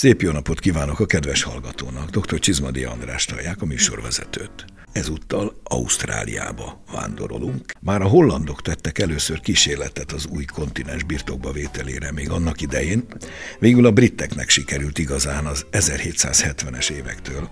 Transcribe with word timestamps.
Szép 0.00 0.22
jó 0.22 0.30
napot 0.30 0.60
kívánok 0.60 1.00
a 1.00 1.06
kedves 1.06 1.42
hallgatónak. 1.42 2.10
Dr. 2.10 2.38
Csizmadi 2.38 2.84
András 2.84 3.26
hallják 3.30 3.62
a 3.62 3.66
műsorvezetőt. 3.66 4.64
Ezúttal 4.92 5.60
Ausztráliába 5.64 6.82
vándorolunk. 6.92 7.72
Már 7.80 8.02
a 8.02 8.06
hollandok 8.06 8.62
tettek 8.62 8.98
először 8.98 9.40
kísérletet 9.40 10.12
az 10.12 10.26
új 10.26 10.44
kontinens 10.44 11.02
birtokba 11.02 11.52
vételére 11.52 12.12
még 12.12 12.30
annak 12.30 12.60
idején. 12.60 13.06
Végül 13.58 13.86
a 13.86 13.90
briteknek 13.90 14.48
sikerült 14.48 14.98
igazán 14.98 15.46
az 15.46 15.66
1770-es 15.72 16.90
évektől 16.90 17.48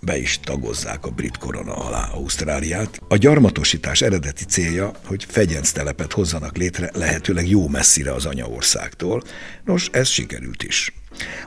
be 0.00 0.18
is 0.18 0.40
tagozzák 0.40 1.06
a 1.06 1.10
brit 1.10 1.38
korona 1.38 1.74
alá 1.74 2.08
Ausztráliát. 2.12 3.00
A 3.08 3.16
gyarmatosítás 3.16 4.02
eredeti 4.02 4.44
célja, 4.44 4.90
hogy 5.04 5.26
telepet 5.72 6.12
hozzanak 6.12 6.56
létre 6.56 6.90
lehetőleg 6.94 7.48
jó 7.48 7.68
messzire 7.68 8.12
az 8.12 8.26
anyaországtól. 8.26 9.22
Nos, 9.64 9.88
ez 9.92 10.08
sikerült 10.08 10.62
is. 10.62 10.92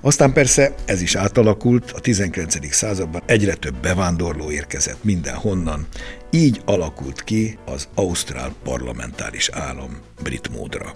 Aztán 0.01 0.33
persze 0.33 0.75
ez 0.85 1.01
is 1.01 1.15
átalakult, 1.15 1.91
a 1.91 1.99
19. 1.99 2.73
században 2.73 3.21
egyre 3.25 3.53
több 3.53 3.75
bevándorló 3.75 4.51
érkezett 4.51 5.03
mindenhonnan, 5.03 5.87
így 6.29 6.61
alakult 6.65 7.23
ki 7.23 7.57
az 7.65 7.87
Ausztrál 7.95 8.53
parlamentáris 8.63 9.49
állam 9.49 9.97
brit 10.23 10.49
módra. 10.49 10.95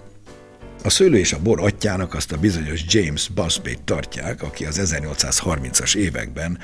A 0.84 0.90
szőlő 0.90 1.18
és 1.18 1.32
a 1.32 1.40
bor 1.42 1.60
atyának 1.60 2.14
azt 2.14 2.32
a 2.32 2.36
bizonyos 2.36 2.80
James 2.86 3.28
Busby 3.28 3.78
tartják, 3.84 4.42
aki 4.42 4.64
az 4.64 4.80
1830-as 4.84 5.94
években 5.94 6.58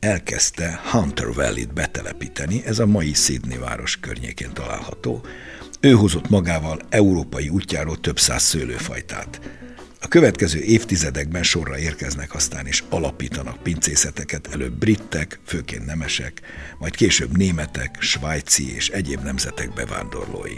elkezdte 0.00 0.80
Hunter 0.90 1.32
Valley-t 1.34 1.72
betelepíteni, 1.72 2.62
ez 2.66 2.78
a 2.78 2.86
mai 2.86 3.12
Sydney 3.12 3.58
város 3.58 3.96
környékén 4.00 4.52
található. 4.52 5.24
Ő 5.80 5.90
hozott 5.90 6.28
magával 6.28 6.78
európai 6.88 7.48
útjáról 7.48 8.00
több 8.00 8.18
száz 8.18 8.42
szőlőfajtát. 8.42 9.40
A 10.02 10.08
következő 10.08 10.60
évtizedekben 10.60 11.42
sorra 11.42 11.78
érkeznek 11.78 12.34
aztán 12.34 12.66
is 12.66 12.84
alapítanak 12.88 13.62
pincészeteket, 13.62 14.48
előbb 14.52 14.72
britek, 14.72 15.40
főként 15.46 15.86
nemesek, 15.86 16.40
majd 16.78 16.96
később 16.96 17.36
németek, 17.36 17.96
svájci 18.00 18.74
és 18.74 18.88
egyéb 18.88 19.22
nemzetek 19.22 19.72
bevándorlói. 19.72 20.56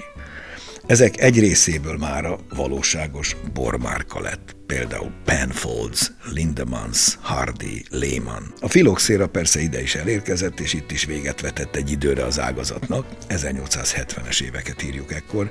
Ezek 0.87 1.21
egy 1.21 1.39
részéből 1.39 1.97
már 1.97 2.25
a 2.25 2.39
valóságos 2.55 3.37
bormárka 3.53 4.21
lett, 4.21 4.57
például 4.67 5.13
Penfolds, 5.25 6.13
Lindemans, 6.33 7.19
Hardy, 7.21 7.85
Lehman. 7.91 8.53
A 8.61 8.69
filoxéra 8.69 9.27
persze 9.29 9.61
ide 9.61 9.83
is 9.83 9.95
elérkezett, 9.95 10.61
és 10.61 10.73
itt 10.73 10.91
is 10.91 11.05
véget 11.05 11.41
vetett 11.41 11.77
egy 11.77 11.91
időre 11.91 12.25
az 12.25 12.41
ágazatnak, 12.41 13.07
1870-es 13.29 14.43
éveket 14.43 14.83
írjuk 14.83 15.13
ekkor, 15.13 15.51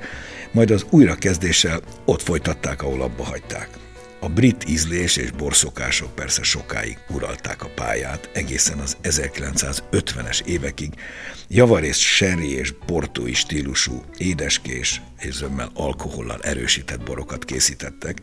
majd 0.51 0.71
az 0.71 0.85
újrakezdéssel 0.89 1.81
ott 2.05 2.21
folytatták, 2.21 2.81
ahol 2.81 3.01
abba 3.01 3.23
hagyták. 3.23 3.82
A 4.23 4.29
brit 4.29 4.69
ízlés 4.69 5.17
és 5.17 5.31
borszokások 5.31 6.15
persze 6.15 6.43
sokáig 6.43 6.97
uralták 7.09 7.63
a 7.63 7.69
pályát, 7.75 8.29
egészen 8.33 8.79
az 8.79 8.97
1950-es 9.03 10.45
évekig 10.45 10.93
javarészt 11.47 11.99
sherry 11.99 12.51
és 12.51 12.73
portói 12.85 13.33
stílusú, 13.33 14.03
édeskés 14.17 15.01
és 15.19 15.33
zömmel 15.33 15.69
alkohollal 15.73 16.39
erősített 16.41 17.03
borokat 17.03 17.45
készítettek, 17.45 18.21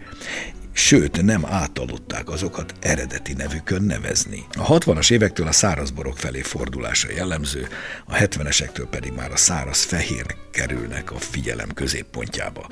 sőt 0.73 1.23
nem 1.23 1.47
átaludták 1.47 2.29
azokat 2.29 2.75
eredeti 2.81 3.33
nevükön 3.33 3.83
nevezni. 3.83 4.45
A 4.53 4.79
60-as 4.79 5.11
évektől 5.11 5.47
a 5.47 5.53
szárazborok 5.53 6.19
felé 6.19 6.41
fordulása 6.41 7.11
jellemző, 7.11 7.69
a 8.07 8.15
70-esektől 8.15 8.87
pedig 8.91 9.13
már 9.13 9.33
a 9.33 9.37
száraz 9.37 9.83
fehérek 9.83 10.37
kerülnek 10.53 11.13
a 11.13 11.19
figyelem 11.19 11.69
középpontjába. 11.75 12.67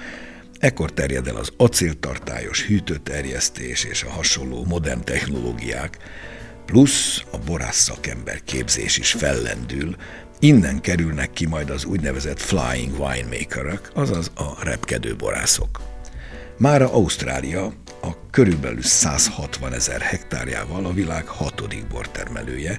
Ekkor 0.59 0.93
terjed 0.93 1.27
el 1.27 1.37
az 1.37 1.53
acéltartályos 1.57 2.67
hűtőterjesztés 2.67 3.85
és 3.85 4.03
a 4.03 4.11
hasonló 4.11 4.65
modern 4.65 5.05
technológiák, 5.05 5.99
plusz 6.67 7.23
a 7.31 7.39
borász 7.39 7.83
szakember 7.83 8.43
képzés 8.45 8.99
is 8.99 9.13
fellendül, 9.13 9.97
innen 10.39 10.81
kerülnek 10.81 11.33
ki 11.33 11.47
majd 11.47 11.71
az 11.71 11.85
úgynevezett 11.85 12.41
flying 12.41 13.01
winemakerek, 13.01 13.91
azaz 13.95 14.31
a 14.35 14.65
repkedő 14.65 15.17
borászok. 15.17 15.81
Mára 16.57 16.93
Ausztrália 16.93 17.73
a 18.03 18.31
körülbelül 18.31 18.83
160 18.83 19.73
ezer 19.73 20.01
hektárjával 20.01 20.85
a 20.85 20.93
világ 20.93 21.27
hatodik 21.27 21.87
bortermelője, 21.87 22.79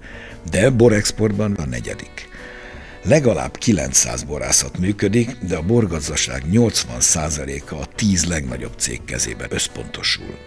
de 0.50 0.69
borexportban 0.69 1.53
a 1.53 1.66
negyedik. 1.66 2.28
Legalább 3.04 3.58
900 3.58 4.24
borászat 4.24 4.78
működik, 4.78 5.38
de 5.38 5.56
a 5.56 5.62
borgazdaság 5.62 6.44
80%-a 6.52 7.76
a 7.76 7.86
10 7.96 8.26
legnagyobb 8.26 8.74
cég 8.78 9.04
kezében 9.06 9.48
összpontosul. 9.52 10.38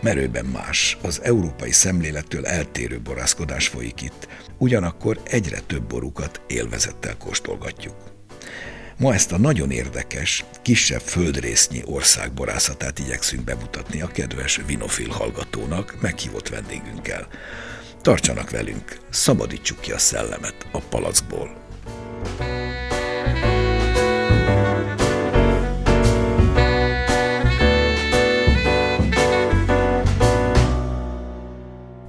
Merőben 0.00 0.44
más, 0.44 0.98
az 1.02 1.20
európai 1.22 1.72
szemlélettől 1.72 2.46
eltérő 2.46 3.00
borászkodás 3.00 3.68
folyik 3.68 4.02
itt, 4.02 4.28
ugyanakkor 4.58 5.20
egyre 5.24 5.60
több 5.66 5.82
borukat 5.82 6.40
élvezettel 6.46 7.16
kóstolgatjuk. 7.16 7.94
Ma 8.96 9.14
ezt 9.14 9.32
a 9.32 9.38
nagyon 9.38 9.70
érdekes, 9.70 10.44
kisebb 10.62 11.00
földrésznyi 11.00 11.82
ország 11.84 12.32
borászatát 12.32 12.98
igyekszünk 12.98 13.44
bemutatni 13.44 14.00
a 14.00 14.06
kedves 14.06 14.60
vinofil 14.66 15.08
hallgatónak, 15.08 15.96
meghívott 16.00 16.48
vendégünkkel. 16.48 17.28
Tartsanak 18.02 18.50
velünk, 18.50 18.98
szabadítsuk 19.10 19.80
ki 19.80 19.92
a 19.92 19.98
szellemet 19.98 20.66
a 20.72 20.78
palackból. 20.78 21.59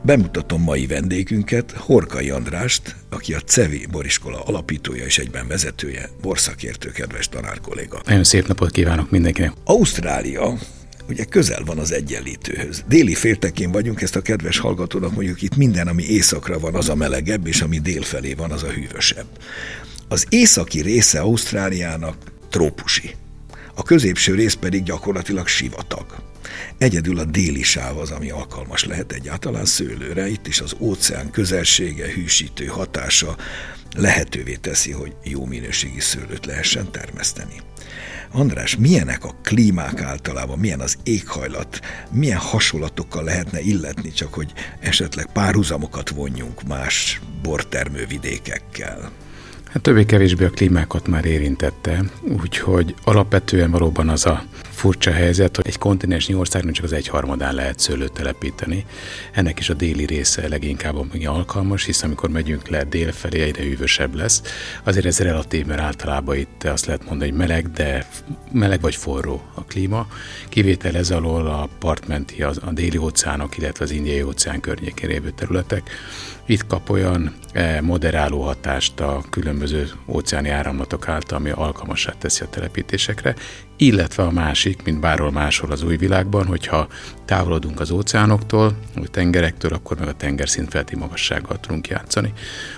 Bemutatom 0.03 0.61
mai 0.61 0.87
vendégünket, 0.87 1.71
Horkai 1.71 2.29
Andrást, 2.29 2.95
aki 3.09 3.33
a 3.33 3.39
CEVI 3.39 3.85
boriskola 3.91 4.43
alapítója 4.43 5.05
és 5.05 5.17
egyben 5.17 5.47
vezetője, 5.47 6.09
borszakértő, 6.21 6.89
kedves 6.89 7.29
tanár 7.29 7.59
kolléga. 7.59 8.01
Nagyon 8.05 8.23
szép 8.23 8.47
napot 8.47 8.71
kívánok 8.71 9.11
mindenkinek. 9.11 9.51
Ausztrália 9.63 10.53
ugye 11.09 11.23
közel 11.23 11.63
van 11.65 11.77
az 11.77 11.91
egyenlítőhöz. 11.91 12.83
Déli 12.87 13.13
féltekén 13.13 13.71
vagyunk, 13.71 14.01
ezt 14.01 14.15
a 14.15 14.21
kedves 14.21 14.57
hallgatónak 14.57 15.15
mondjuk 15.15 15.41
itt 15.41 15.55
minden, 15.55 15.87
ami 15.87 16.03
északra 16.03 16.59
van, 16.59 16.75
az 16.75 16.89
a 16.89 16.95
melegebb, 16.95 17.47
és 17.47 17.61
ami 17.61 17.79
dél 17.79 18.01
felé 18.01 18.33
van, 18.33 18.51
az 18.51 18.63
a 18.63 18.69
hűvösebb. 18.69 19.27
Az 20.11 20.25
északi 20.29 20.81
része 20.81 21.19
Ausztráliának 21.19 22.17
trópusi, 22.49 23.15
a 23.75 23.83
középső 23.83 24.35
rész 24.35 24.53
pedig 24.53 24.83
gyakorlatilag 24.83 25.47
sivatag. 25.47 26.05
Egyedül 26.77 27.19
a 27.19 27.25
déli 27.25 27.63
sáv 27.63 27.97
az, 27.97 28.11
ami 28.11 28.29
alkalmas 28.29 28.85
lehet 28.85 29.11
egyáltalán 29.11 29.65
szőlőre, 29.65 30.29
itt 30.29 30.47
is 30.47 30.61
az 30.61 30.75
óceán 30.79 31.29
közelsége, 31.29 32.13
hűsítő 32.13 32.65
hatása 32.65 33.35
lehetővé 33.95 34.55
teszi, 34.55 34.91
hogy 34.91 35.15
jó 35.23 35.45
minőségi 35.45 35.99
szőlőt 35.99 36.45
lehessen 36.45 36.91
termeszteni. 36.91 37.61
András, 38.31 38.75
milyenek 38.75 39.23
a 39.23 39.35
klímák 39.43 40.01
általában, 40.01 40.59
milyen 40.59 40.79
az 40.79 40.97
éghajlat, 41.03 41.79
milyen 42.09 42.39
hasonlatokkal 42.39 43.23
lehetne 43.23 43.59
illetni, 43.59 44.11
csak 44.11 44.33
hogy 44.33 44.53
esetleg 44.79 45.31
párhuzamokat 45.33 46.09
vonjunk 46.09 46.63
más 46.63 47.21
bortermővidékekkel? 47.41 49.11
Hát 49.71 49.81
többé-kevésbé 49.81 50.45
a 50.45 50.49
klímákat 50.49 51.07
már 51.07 51.25
érintette, 51.25 52.03
úgyhogy 52.41 52.95
alapvetően 53.03 53.71
valóban 53.71 54.09
az 54.09 54.25
a 54.25 54.43
furcsa 54.69 55.11
helyzet, 55.11 55.55
hogy 55.55 55.67
egy 55.67 55.77
kontinensnyi 55.77 56.33
országnak 56.33 56.73
csak 56.73 56.83
az 56.85 56.93
egyharmadán 56.93 57.55
lehet 57.55 57.79
szőlőt 57.79 58.11
telepíteni. 58.11 58.85
Ennek 59.31 59.59
is 59.59 59.69
a 59.69 59.73
déli 59.73 60.05
része 60.05 60.47
leginkább 60.47 60.95
ami 60.95 61.25
alkalmas, 61.25 61.85
hisz 61.85 62.03
amikor 62.03 62.29
megyünk 62.29 62.67
le 62.67 62.83
dél 62.83 63.11
felé, 63.11 63.41
egyre 63.41 63.63
hűvösebb 63.63 64.15
lesz. 64.15 64.41
Azért 64.83 65.05
ez 65.05 65.19
relatív, 65.19 65.65
mert 65.65 65.81
általában 65.81 66.37
itt 66.37 66.63
azt 66.63 66.85
lehet 66.85 67.05
mondani, 67.05 67.29
hogy 67.29 67.39
meleg, 67.39 67.71
de 67.71 68.07
meleg 68.51 68.81
vagy 68.81 68.95
forró 68.95 69.41
a 69.53 69.63
klíma. 69.63 70.07
Kivétel 70.49 70.95
ez 70.95 71.11
alól 71.11 71.47
a 71.47 71.69
partmenti, 71.79 72.43
a 72.43 72.71
déli 72.71 72.97
óceánok, 72.97 73.57
illetve 73.57 73.83
az 73.83 73.91
indiai 73.91 74.23
óceán 74.23 74.59
környékén 74.59 75.09
lévő 75.09 75.29
területek. 75.29 75.89
Itt 76.51 76.67
kap 76.67 76.89
olyan 76.89 77.33
eh, 77.51 77.81
moderáló 77.81 78.41
hatást 78.41 78.99
a 78.99 79.23
különböző 79.29 79.89
óceáni 80.07 80.49
áramlatok 80.49 81.07
által, 81.07 81.37
ami 81.37 81.49
alkalmassá 81.49 82.11
teszi 82.11 82.43
a 82.43 82.49
telepítésekre, 82.49 83.35
illetve 83.77 84.23
a 84.23 84.31
másik, 84.31 84.83
mint 84.83 84.99
bárhol 84.99 85.31
máshol 85.31 85.71
az 85.71 85.83
új 85.83 85.97
világban, 85.97 86.45
hogyha 86.45 86.87
távolodunk 87.25 87.79
az 87.79 87.91
óceánoktól, 87.91 88.75
vagy 88.95 89.11
tengerektől, 89.11 89.73
akkor 89.73 89.99
meg 89.99 90.07
a 90.07 90.13
tengerszintfelti 90.13 90.95
magassággal 90.95 91.59
tudunk 91.59 91.87
játszani. 91.87 92.33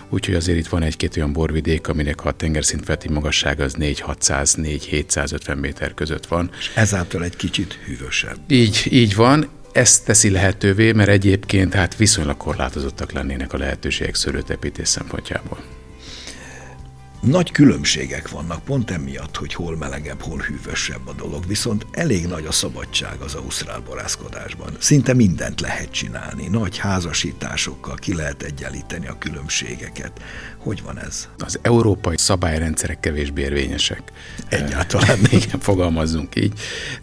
Úgyhogy 0.09 0.35
azért 0.35 0.57
itt 0.57 0.67
van 0.67 0.81
egy-két 0.81 1.17
olyan 1.17 1.33
borvidék, 1.33 1.87
aminek 1.87 2.25
a 2.25 2.31
tengerszintfelti 2.31 3.09
magassága 3.09 3.63
az 3.63 3.75
4-600-4-750 3.79 5.59
méter 5.59 5.93
között 5.93 6.25
van. 6.25 6.49
És 6.59 6.71
ezáltal 6.75 7.23
egy 7.23 7.35
kicsit 7.35 7.73
hűvösebb. 7.85 8.37
Így, 8.47 8.87
így 8.89 9.15
van, 9.15 9.47
ezt 9.73 10.05
teszi 10.05 10.29
lehetővé, 10.29 10.91
mert 10.91 11.09
egyébként 11.09 11.73
hát 11.73 11.95
viszonylag 11.95 12.37
korlátozottak 12.37 13.11
lennének 13.11 13.53
a 13.53 13.57
lehetőségek 13.57 14.15
szőlőtepítés 14.15 14.87
szempontjából. 14.87 15.63
Nagy 17.21 17.51
különbségek 17.51 18.29
vannak 18.29 18.63
pont 18.63 18.91
emiatt, 18.91 19.35
hogy 19.35 19.53
hol 19.53 19.77
melegebb, 19.77 20.21
hol 20.21 20.39
hűvösebb 20.39 21.07
a 21.07 21.13
dolog, 21.13 21.47
viszont 21.47 21.85
elég 21.91 22.27
nagy 22.27 22.45
a 22.45 22.51
szabadság 22.51 23.21
az 23.21 23.33
ausztrál 23.33 23.79
borászkodásban. 23.79 24.75
Szinte 24.79 25.13
mindent 25.13 25.61
lehet 25.61 25.91
csinálni, 25.91 26.47
nagy 26.47 26.77
házasításokkal 26.77 27.95
ki 27.95 28.15
lehet 28.15 28.43
egyenlíteni 28.43 29.07
a 29.07 29.17
különbségeket. 29.17 30.21
Hogy 30.63 30.83
van 30.83 30.99
ez? 30.99 31.27
Az 31.39 31.59
európai 31.61 32.17
szabályrendszerek 32.17 32.99
kevésbé 32.99 33.41
érvényesek. 33.41 34.01
Egyáltalán. 34.49 35.17
Igen, 35.31 35.59
fogalmazzunk 35.59 36.35
így. 36.35 36.53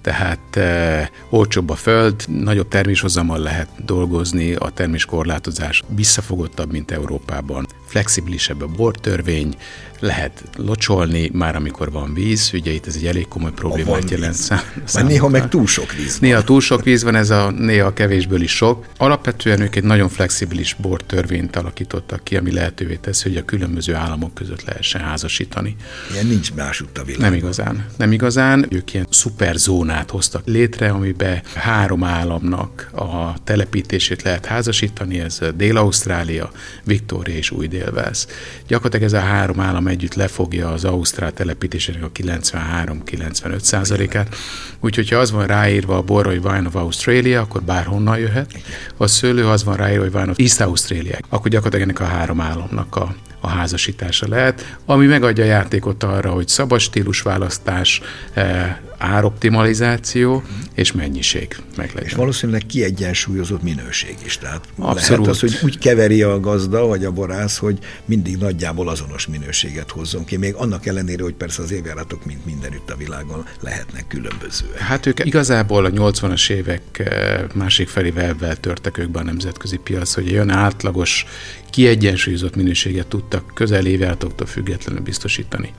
Tehát 0.01 0.57
e, 0.57 1.11
olcsóbb 1.31 1.71
a 1.71 1.75
föld, 1.75 2.25
nagyobb 2.27 2.69
terméshozammal 2.69 3.39
lehet 3.39 3.69
dolgozni, 3.85 4.55
a 4.55 4.71
terméskorlátozás 4.71 5.83
visszafogottabb, 5.89 6.73
mint 6.73 6.91
Európában. 6.91 7.67
Flexibilisebb 7.87 8.63
a 8.63 8.67
bortörvény, 8.67 9.57
lehet 10.01 10.43
locsolni, 10.57 11.31
már 11.33 11.57
amikor 11.57 11.91
van 11.91 12.15
víz, 12.15 12.51
ugye 12.55 12.73
itt 12.73 12.87
ez 12.87 12.95
egy 12.95 13.07
elég 13.07 13.29
komoly 13.29 13.53
problémát 13.53 14.11
jelent 14.11 14.35
szám, 14.35 15.07
néha 15.07 15.29
meg 15.29 15.49
túl 15.49 15.67
sok 15.67 15.93
víz 15.93 16.19
van. 16.19 16.29
Néha 16.29 16.45
túl 16.45 16.61
sok 16.61 16.85
víz 16.85 17.03
van, 17.03 17.15
ez 17.15 17.31
a 17.31 17.51
néha 17.51 17.93
kevésből 17.93 18.43
is 18.43 18.57
sok. 18.57 18.87
Alapvetően 18.97 19.61
ők 19.61 19.77
egy 19.77 19.85
nagyon 19.85 20.09
flexibilis 20.09 20.75
bortörvényt 20.75 21.57
alakítottak 21.57 22.25
ki, 22.25 22.37
ami 22.37 22.53
lehetővé 22.53 22.95
teszi, 22.95 23.29
hogy 23.29 23.37
a 23.37 23.45
különböző 23.51 23.95
államok 23.95 24.35
között 24.35 24.65
lehessen 24.65 25.01
házasítani. 25.01 25.77
Ilyen 26.13 26.27
nincs 26.27 26.55
másutt 26.55 26.99
a 26.99 27.05
világon. 27.05 27.29
Nem 27.29 27.39
igazán. 27.39 27.85
Nem 27.97 28.13
igazán. 28.13 28.67
Ők 28.69 28.95
ilyen 28.95 29.07
szuperzónát 29.11 30.11
hoztak 30.11 30.43
létre, 30.47 30.91
amiben 30.91 31.43
három 31.55 32.05
államnak 32.05 32.91
a 32.93 33.43
telepítését 33.45 34.23
lehet 34.23 34.47
házasítani, 34.47 35.21
ez 35.21 35.39
Dél-Ausztrália, 35.57 36.51
Victoria 36.85 37.35
és 37.37 37.51
Új-Dél-Wales. 37.51 38.27
Gyakorlatilag 38.67 39.07
ez 39.07 39.13
a 39.13 39.21
három 39.21 39.61
állam 39.61 39.87
együtt 39.87 40.15
lefogja 40.15 40.69
az 40.69 40.85
Ausztrál 40.85 41.33
telepítésének 41.33 42.03
a 42.03 42.11
93-95 42.13 43.59
százalékát. 43.59 44.35
Úgyhogy 44.81 45.09
ha 45.09 45.17
az 45.17 45.31
van 45.31 45.47
ráírva 45.47 45.97
a 45.97 46.03
borra, 46.03 46.29
hogy 46.29 46.45
Wine 46.45 46.67
of 46.67 46.75
Australia, 46.75 47.41
akkor 47.41 47.63
bárhonnan 47.63 48.19
jöhet. 48.19 48.53
A 48.97 49.07
szőlő 49.07 49.47
az 49.47 49.65
van 49.65 49.77
ráírva, 49.77 50.03
hogy 50.03 50.15
Wine 50.15 50.31
of 50.31 50.39
East 50.39 50.61
Australia, 50.61 51.19
akkor 51.29 51.51
gyakorlatilag 51.51 51.89
ennek 51.89 52.01
a 52.01 52.17
három 52.17 52.41
államnak 52.41 52.97
a 52.97 53.15
a 53.41 53.49
házasítása 53.49 54.29
lehet, 54.29 54.77
ami 54.87 55.07
megadja 55.07 55.45
játékot 55.45 56.03
arra, 56.03 56.31
hogy 56.31 56.49
szabad 56.49 56.81
stílusválasztás, 56.81 58.01
eh, 58.33 58.77
ároptimalizáció 59.01 60.43
és 60.75 60.93
mennyiség 60.93 61.57
meg 61.77 61.91
legyen. 61.95 62.09
És 62.09 62.13
valószínűleg 62.13 62.67
kiegyensúlyozott 62.67 63.63
minőség 63.63 64.17
is. 64.25 64.39
Tehát 64.39 64.65
Abszolút. 64.79 65.09
lehet 65.09 65.27
az, 65.27 65.41
hogy 65.41 65.59
úgy 65.63 65.79
keveri 65.79 66.23
a 66.23 66.41
gazda 66.41 66.87
vagy 66.87 67.05
a 67.05 67.11
borász, 67.11 67.59
hogy 67.59 67.79
mindig 68.05 68.37
nagyjából 68.37 68.89
azonos 68.89 69.27
minőséget 69.27 69.91
hozzon 69.91 70.25
ki, 70.25 70.37
még 70.37 70.55
annak 70.55 70.87
ellenére, 70.87 71.23
hogy 71.23 71.35
persze 71.35 71.63
az 71.63 71.73
évjáratok, 71.73 72.25
mint 72.25 72.47
mindenütt 72.47 72.91
a 72.91 72.97
világon, 72.97 73.45
lehetnek 73.61 74.07
különbözőek. 74.07 74.79
Hát 74.79 75.07
ők 75.07 75.25
igazából 75.25 75.85
a 75.85 75.91
80-as 75.91 76.51
évek 76.51 76.83
eh, 76.99 77.43
másik 77.55 77.89
felével 77.89 78.57
törtek 78.61 78.99
ők 78.99 79.11
be 79.11 79.19
a 79.19 79.23
nemzetközi 79.23 79.77
piac, 79.77 80.15
hogy 80.15 80.33
olyan 80.33 80.51
átlagos, 80.51 81.27
kiegyensúlyozott 81.71 82.57
minőséget 82.57 83.07
tudtak 83.07 83.53
közel 83.55 83.87
évjáratoktól 83.87 84.47
függetlenül 84.47 85.03
biztosítani. 85.03 85.73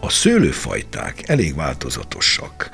A 0.00 0.10
szőlőfajták 0.10 1.28
elég 1.28 1.54
változatosak. 1.54 2.70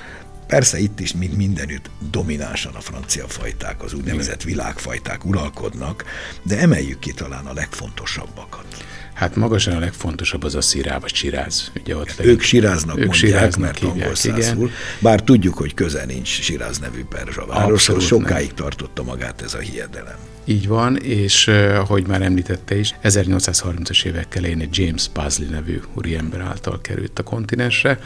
Persze 0.46 0.78
itt 0.78 1.00
is, 1.00 1.14
mint 1.14 1.36
mindenütt, 1.36 1.90
dominánsan 2.10 2.74
a 2.74 2.80
francia 2.80 3.28
fajták, 3.28 3.82
az 3.82 3.94
úgynevezett 3.94 4.42
világfajták 4.42 5.24
uralkodnak, 5.24 6.04
de 6.42 6.58
emeljük 6.58 6.98
ki 6.98 7.12
talán 7.12 7.46
a 7.46 7.52
legfontosabbakat. 7.52 8.84
Hát 9.14 9.36
magasan 9.36 9.76
a 9.76 9.78
legfontosabb 9.78 10.44
az 10.44 10.54
a 10.54 10.60
szirá 10.60 10.98
vagy 10.98 11.14
siráz. 11.14 11.70
Ugye 11.80 11.96
ott 11.96 12.14
ők 12.22 12.40
siráznak, 12.40 12.98
ők 12.98 13.06
mondják, 13.06 13.30
siráznak 13.30 13.60
mert 13.60 13.82
angol 13.82 14.14
szászul. 14.14 14.70
Bár 14.98 15.22
tudjuk, 15.22 15.54
hogy 15.54 15.74
köze 15.74 16.04
nincs 16.04 16.28
Siráz 16.40 16.78
nevű 16.78 17.04
perzsa 17.04 17.46
város, 17.46 17.90
sokáig 17.98 18.46
nem. 18.46 18.54
tartotta 18.54 19.02
magát 19.02 19.42
ez 19.42 19.54
a 19.54 19.58
hiedelem. 19.58 20.16
Így 20.44 20.68
van, 20.68 20.96
és 20.96 21.48
ahogy 21.74 22.06
már 22.06 22.22
említette 22.22 22.78
is, 22.78 22.94
1830-as 23.02 24.04
évek 24.04 24.34
elején 24.34 24.60
egy 24.60 24.78
James 24.78 25.08
Paisley 25.12 25.48
nevű 25.50 25.80
úriember 25.94 26.40
által 26.40 26.80
került 26.80 27.18
a 27.18 27.22
kontinensre, 27.22 27.98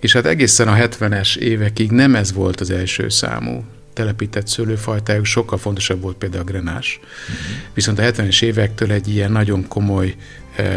és 0.00 0.12
hát 0.12 0.26
egészen 0.26 0.68
a 0.68 0.74
70-es 0.74 1.36
évekig 1.36 1.90
nem 1.90 2.14
ez 2.14 2.32
volt 2.32 2.60
az 2.60 2.70
első 2.70 3.08
számú 3.08 3.64
telepített 3.92 4.46
szőlőfajtájuk, 4.46 5.24
sokkal 5.24 5.58
fontosabb 5.58 6.00
volt 6.00 6.16
például 6.16 6.42
a 6.42 6.46
grenás. 6.46 7.00
Uh-huh. 7.02 7.36
Viszont 7.74 7.98
a 7.98 8.02
70-es 8.02 8.42
évektől 8.42 8.92
egy 8.92 9.08
ilyen 9.08 9.32
nagyon 9.32 9.68
komoly 9.68 10.16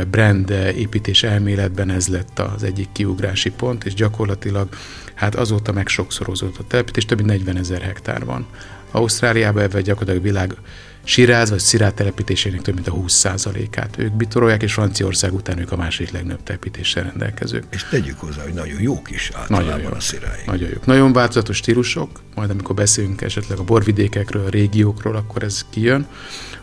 brand 0.09 0.49
építés 0.75 1.23
elméletben 1.23 1.89
ez 1.89 2.07
lett 2.07 2.39
az 2.39 2.63
egyik 2.63 2.87
kiugrási 2.91 3.51
pont, 3.51 3.83
és 3.83 3.93
gyakorlatilag 3.93 4.69
hát 5.13 5.35
azóta 5.35 5.71
meg 5.71 5.87
sokszorozódott 5.87 6.57
a 6.57 6.67
telepítés, 6.67 7.05
több 7.05 7.17
mint 7.17 7.29
40 7.29 7.57
ezer 7.57 7.81
hektár 7.81 8.25
van. 8.25 8.45
Ausztráliában 8.95 9.63
ebben 9.63 9.83
gyakorlatilag 9.83 10.23
világ 10.23 10.55
Siráz 11.07 11.49
vagy 11.49 11.59
Szirát 11.59 11.93
telepítésének 11.93 12.61
több 12.61 12.73
mint 12.73 12.87
a 12.87 12.93
20%-át. 12.93 13.97
Ők 13.97 14.11
bitorolják, 14.11 14.63
és 14.63 14.73
Franciaország 14.73 15.33
után 15.33 15.59
ők 15.59 15.71
a 15.71 15.75
második 15.75 16.11
legnagyobb 16.11 16.43
telepítéssel 16.43 17.03
rendelkezők. 17.03 17.63
És 17.69 17.85
tegyük 17.89 18.19
hozzá, 18.19 18.43
hogy 18.43 18.53
nagyon 18.53 18.81
jók 18.81 19.11
is 19.11 19.31
általában 19.33 19.67
nagyon 19.67 19.89
jó, 19.89 19.95
a 19.95 19.99
szirái. 19.99 20.41
Nagyon 20.45 20.69
jók. 20.69 20.85
Nagyon 20.85 21.13
változatos 21.13 21.57
stílusok, 21.57 22.21
majd 22.35 22.49
amikor 22.49 22.75
beszélünk 22.75 23.21
esetleg 23.21 23.57
a 23.57 23.63
borvidékekről, 23.63 24.45
a 24.45 24.49
régiókról, 24.49 25.15
akkor 25.15 25.43
ez 25.43 25.65
kijön. 25.69 26.07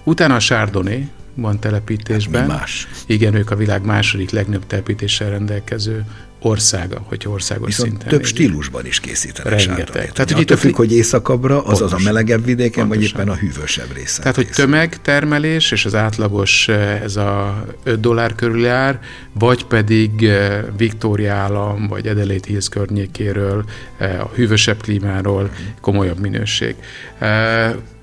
Utána 0.04 0.34
a 0.34 0.38
Chardonnay, 0.38 1.08
van 1.34 1.60
telepítésben. 1.60 2.50
Hát 2.50 2.58
más. 2.58 2.88
Igen, 3.06 3.34
ők 3.34 3.50
a 3.50 3.56
világ 3.56 3.84
második 3.84 4.30
legnagyobb 4.30 4.66
telepítéssel 4.66 5.30
rendelkező 5.30 6.04
országa, 6.42 7.02
hogy 7.04 7.24
országos 7.26 7.66
Viszont 7.66 7.88
szinten. 7.88 8.08
több 8.08 8.24
stílusban 8.24 8.86
is 8.86 9.00
készítenek 9.00 9.64
Rengeteg. 9.64 10.12
Tehát, 10.12 10.30
hogy 10.30 10.40
itt 10.40 10.58
függ, 10.58 10.76
hogy 10.76 10.92
éjszakabbra, 10.92 11.64
az 11.64 11.80
az 11.80 11.92
a 11.92 11.98
melegebb 12.04 12.44
vidéken, 12.44 12.88
vagy 12.88 13.02
éppen 13.02 13.28
a 13.28 13.34
hűvösebb 13.34 13.92
részen. 13.94 14.20
Tehát, 14.20 14.36
hogy 14.36 14.48
tömegtermelés, 14.48 15.70
és 15.70 15.84
az 15.84 15.94
átlagos 15.94 16.68
eh, 16.68 17.02
ez 17.02 17.16
a 17.16 17.64
5 17.82 18.00
dollár 18.00 18.34
körül 18.34 18.64
jár, 18.64 19.00
vagy 19.32 19.64
pedig 19.64 20.24
eh, 20.24 20.64
Victoria 20.76 21.34
állam, 21.34 21.86
vagy 21.88 22.06
Adelaide 22.06 22.46
Hills 22.46 22.68
környékéről, 22.68 23.64
eh, 23.98 24.20
a 24.20 24.30
hűvösebb 24.34 24.82
klímáról 24.82 25.50
komolyabb 25.80 26.18
minőség. 26.18 26.74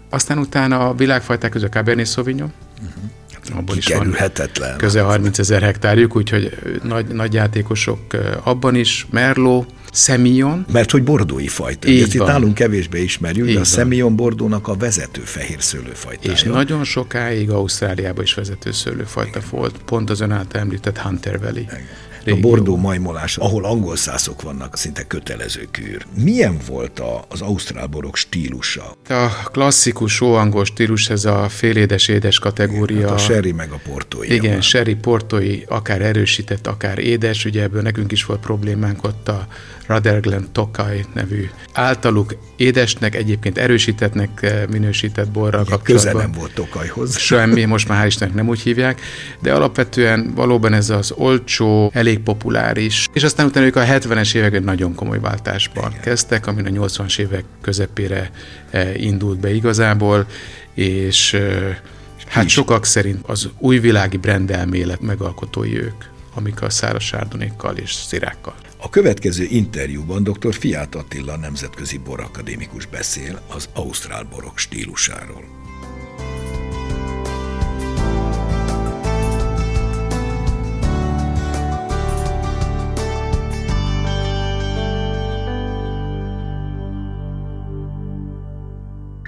Aztán 0.09 0.37
utána 0.37 0.87
a 0.87 0.93
világfajták 0.93 1.51
között 1.51 1.71
Cabernet 1.71 2.07
Sauvignon, 2.07 2.53
uh-huh 2.81 3.09
abból 3.55 3.77
is 3.77 3.87
van 3.87 4.15
közel 4.77 5.05
30 5.05 5.39
ezer 5.39 5.61
hektárjuk, 5.61 6.15
úgyhogy 6.15 6.57
nagy, 6.83 7.07
nagy 7.07 7.33
játékosok 7.33 7.99
abban 8.43 8.75
is, 8.75 9.07
Merlot, 9.09 9.67
Semillon. 9.91 10.65
Mert 10.71 10.91
hogy 10.91 11.03
bordói 11.03 11.47
fajta. 11.47 11.87
Így 11.87 12.01
Ezt 12.01 12.13
itt 12.13 12.25
nálunk 12.25 12.53
kevésbé 12.53 13.01
ismerjük, 13.01 13.47
Így 13.47 13.53
de 13.53 13.59
a 13.59 13.63
Semillon 13.63 14.15
bordónak 14.15 14.67
a 14.67 14.75
vezető 14.75 15.21
fehér 15.21 15.61
szőlőfajta. 15.61 16.31
És 16.31 16.43
nagyon 16.43 16.83
sokáig 16.83 17.49
Ausztráliában 17.49 18.23
is 18.23 18.33
vezető 18.33 18.71
szőlőfajta 18.71 19.39
volt, 19.49 19.75
pont 19.85 20.09
az 20.09 20.21
ön 20.21 20.31
által 20.31 20.61
említett 20.61 20.97
Hunter 20.97 21.39
Valley. 21.39 21.61
Igen. 21.61 21.81
A 22.31 22.39
bordó 22.39 22.77
majmolás, 22.77 23.37
ahol 23.37 23.65
angol 23.65 23.95
szászok 23.95 24.41
vannak, 24.41 24.77
szinte 24.77 25.07
kötelező 25.07 25.67
kűr. 25.71 26.05
Milyen 26.23 26.57
volt 26.67 26.99
a, 26.99 27.25
az 27.29 27.41
ausztrál 27.41 27.87
borok 27.87 28.15
stílusa? 28.15 28.95
A 29.09 29.49
klasszikus 29.51 30.21
óangol 30.21 30.65
stílus, 30.65 31.09
ez 31.09 31.25
a 31.25 31.49
félédes 31.49 32.07
édes 32.07 32.39
kategória. 32.39 32.97
Igen, 32.97 33.09
hát 33.09 33.17
a 33.17 33.21
sherry 33.21 33.51
meg 33.51 33.71
a 33.71 33.79
portói. 33.89 34.33
Igen, 34.33 34.51
van. 34.51 34.61
sherry, 34.61 34.95
portói, 34.95 35.61
akár 35.67 36.01
erősített, 36.01 36.67
akár 36.67 36.99
édes, 36.99 37.45
ugye 37.45 37.61
ebből 37.61 37.81
nekünk 37.81 38.11
is 38.11 38.25
volt 38.25 38.39
problémánk 38.39 39.03
ott 39.03 39.27
a 39.27 39.47
Rutherglen 39.89 40.47
Tokai 40.51 41.05
nevű 41.13 41.49
általuk 41.73 42.35
édesnek, 42.55 43.15
egyébként 43.15 43.57
erősítettnek 43.57 44.41
eh, 44.41 44.63
minősített 44.69 45.29
borral 45.29 45.61
Igen, 45.61 45.77
kapcsolatban. 45.77 46.11
Köze 46.13 46.23
nem 46.23 46.31
volt 46.31 46.53
Tokajhoz. 46.53 47.17
Semmi, 47.17 47.65
most 47.65 47.87
már 47.87 48.03
hál' 48.03 48.07
Istennek 48.07 48.35
nem 48.35 48.47
úgy 48.47 48.59
hívják, 48.59 49.01
de 49.41 49.53
alapvetően 49.53 50.31
valóban 50.35 50.73
ez 50.73 50.89
az 50.89 51.11
olcsó, 51.11 51.91
elég 51.93 52.19
populáris, 52.19 53.07
és 53.13 53.23
aztán 53.23 53.45
utána 53.45 53.65
ők 53.65 53.75
a 53.75 53.83
70-es 53.83 54.35
években 54.35 54.63
nagyon 54.63 54.95
komoly 54.95 55.19
váltásban 55.19 55.89
Igen. 55.89 56.01
kezdtek, 56.01 56.47
amin 56.47 56.65
a 56.65 56.85
80-as 56.85 57.19
évek 57.19 57.43
közepére 57.61 58.31
eh, 58.69 59.03
indult 59.03 59.39
be 59.39 59.53
igazából, 59.53 60.25
és 60.73 61.33
eh, 61.33 61.75
Hát 62.27 62.45
is. 62.45 62.51
sokak 62.51 62.85
szerint 62.85 63.19
az 63.27 63.49
újvilági 63.57 64.17
brendelmélet 64.17 65.01
megalkotói 65.01 65.77
ők, 65.77 66.03
amik 66.33 66.61
a 66.61 66.69
száraz 66.69 67.03
sárdonékkal 67.03 67.75
és 67.77 67.93
szirákkal. 67.93 68.55
A 68.81 68.89
következő 68.89 69.43
interjúban 69.43 70.23
dr. 70.23 70.53
Fiát 70.53 70.95
Attila 70.95 71.37
nemzetközi 71.37 71.97
borakadémikus 71.97 72.85
beszél 72.85 73.41
az 73.47 73.69
ausztrál 73.73 74.23
borok 74.23 74.57
stílusáról. 74.57 75.58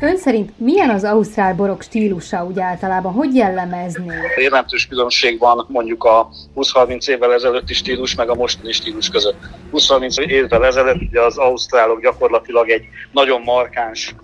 Ön 0.04 0.18
szerint 0.18 0.60
milyen 0.60 0.90
az 0.90 1.04
ausztrál 1.04 1.56
borok 1.56 1.82
stílusa 1.82 2.46
úgy 2.46 2.60
általában? 2.60 3.14
Hogy 3.14 3.36
jellemezni? 3.36 4.14
Jelentős 4.36 4.88
különbség 4.88 5.40
van 5.40 5.66
mondjuk 5.70 6.04
a 6.04 6.30
20-30 6.56 7.08
évvel 7.08 7.34
ezelőtti 7.34 7.74
stílus 7.74 8.16
meg 8.16 8.30
a 8.30 8.36
mostani 8.36 8.72
stílus 8.72 9.10
között. 9.10 9.36
20-30 9.74 10.20
évvel 10.20 10.66
ezelőtt 10.66 11.02
ugye 11.02 11.22
az 11.22 11.38
ausztrálok 11.38 12.02
gyakorlatilag 12.02 12.70
egy 12.70 12.84
nagyon 13.12 13.42
markáns 13.42 14.16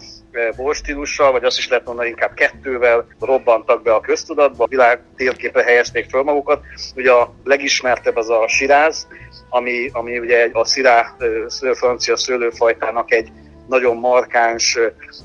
borstílussal, 0.55 1.31
vagy 1.31 1.43
azt 1.43 1.57
is 1.57 1.67
lehet 1.67 1.85
mondani, 1.85 2.09
inkább 2.09 2.33
kettővel 2.33 3.07
robbantak 3.19 3.83
be 3.83 3.93
a 3.93 3.99
köztudatba, 3.99 4.63
a 4.63 4.67
világ 4.67 5.01
térképre 5.15 5.63
helyezték 5.63 6.09
föl 6.09 6.23
magukat. 6.23 6.61
Ugye 6.95 7.11
a 7.11 7.33
legismertebb 7.43 8.15
az 8.15 8.29
a 8.29 8.47
siráz, 8.47 9.07
ami, 9.49 9.89
ami 9.93 10.19
ugye 10.19 10.49
a 10.53 10.65
szirá 10.65 11.15
francia 11.73 12.17
szőlőfajtának 12.17 13.11
egy 13.11 13.29
nagyon 13.67 13.97
markáns, 13.97 14.79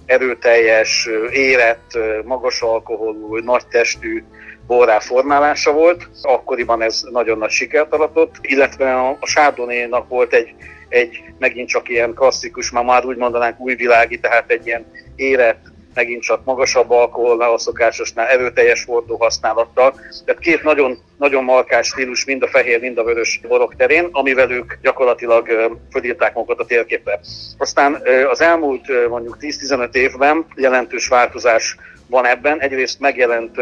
erőteljes, 0.06 1.08
érett, 1.32 1.98
magas 2.24 2.62
alkoholú, 2.62 3.36
nagy 3.36 3.66
testű 3.66 4.24
borrá 4.66 4.98
formálása 4.98 5.72
volt. 5.72 6.08
Akkoriban 6.22 6.82
ez 6.82 7.02
nagyon 7.10 7.38
nagy 7.38 7.50
sikert 7.50 7.92
aratott, 7.92 8.34
illetve 8.40 8.94
a, 8.94 9.18
Chardonnay-nak 9.20 10.08
volt 10.08 10.32
egy, 10.32 10.54
egy 10.88 11.22
megint 11.38 11.68
csak 11.68 11.88
ilyen 11.88 12.14
klasszikus, 12.14 12.70
már 12.70 12.84
már 12.84 13.04
úgy 13.04 13.16
mondanánk 13.16 13.60
újvilági, 13.60 14.20
tehát 14.20 14.50
egy 14.50 14.66
ilyen 14.66 14.84
érett, 15.16 15.71
megint 15.94 16.22
csak 16.22 16.44
magasabb 16.44 16.90
alkoholnál, 16.90 17.52
a 17.52 17.58
szokásosnál 17.58 18.26
erőteljes 18.26 18.82
fordó 18.82 19.16
használattal. 19.16 19.94
Tehát 20.24 20.40
két 20.40 20.62
nagyon, 20.62 20.98
nagyon 21.18 21.44
markás 21.44 21.86
stílus, 21.86 22.24
mind 22.24 22.42
a 22.42 22.46
fehér, 22.46 22.80
mind 22.80 22.98
a 22.98 23.04
vörös 23.04 23.40
borok 23.48 23.76
terén, 23.76 24.08
amivel 24.12 24.50
ők 24.50 24.72
gyakorlatilag 24.82 25.70
fölírták 25.90 26.34
magukat 26.34 26.60
a 26.60 26.64
térképre. 26.64 27.20
Aztán 27.58 28.02
az 28.30 28.40
elmúlt 28.40 29.08
mondjuk 29.08 29.36
10-15 29.40 29.94
évben 29.94 30.46
jelentős 30.56 31.08
változás 31.08 31.76
van 32.06 32.26
ebben. 32.26 32.60
Egyrészt 32.60 33.00
megjelent 33.00 33.56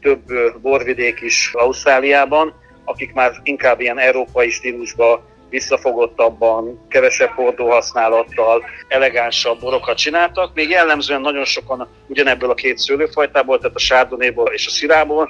több 0.00 0.20
borvidék 0.60 1.20
is 1.20 1.50
Ausztráliában, 1.52 2.54
akik 2.84 3.12
már 3.12 3.32
inkább 3.42 3.80
ilyen 3.80 3.98
európai 3.98 4.50
stílusba 4.50 5.27
visszafogottabban, 5.50 6.86
kevesebb 6.88 7.30
hordó 7.30 7.70
használattal, 7.70 8.64
elegánsabb 8.88 9.60
borokat 9.60 9.96
csináltak. 9.96 10.54
Még 10.54 10.68
jellemzően 10.68 11.20
nagyon 11.20 11.44
sokan 11.44 11.88
ugyanebből 12.06 12.50
a 12.50 12.54
két 12.54 12.78
szőlőfajtából, 12.78 13.58
tehát 13.58 13.76
a 13.76 13.78
sárdonyéból 13.78 14.52
és 14.52 14.66
a 14.66 14.70
szirából, 14.70 15.28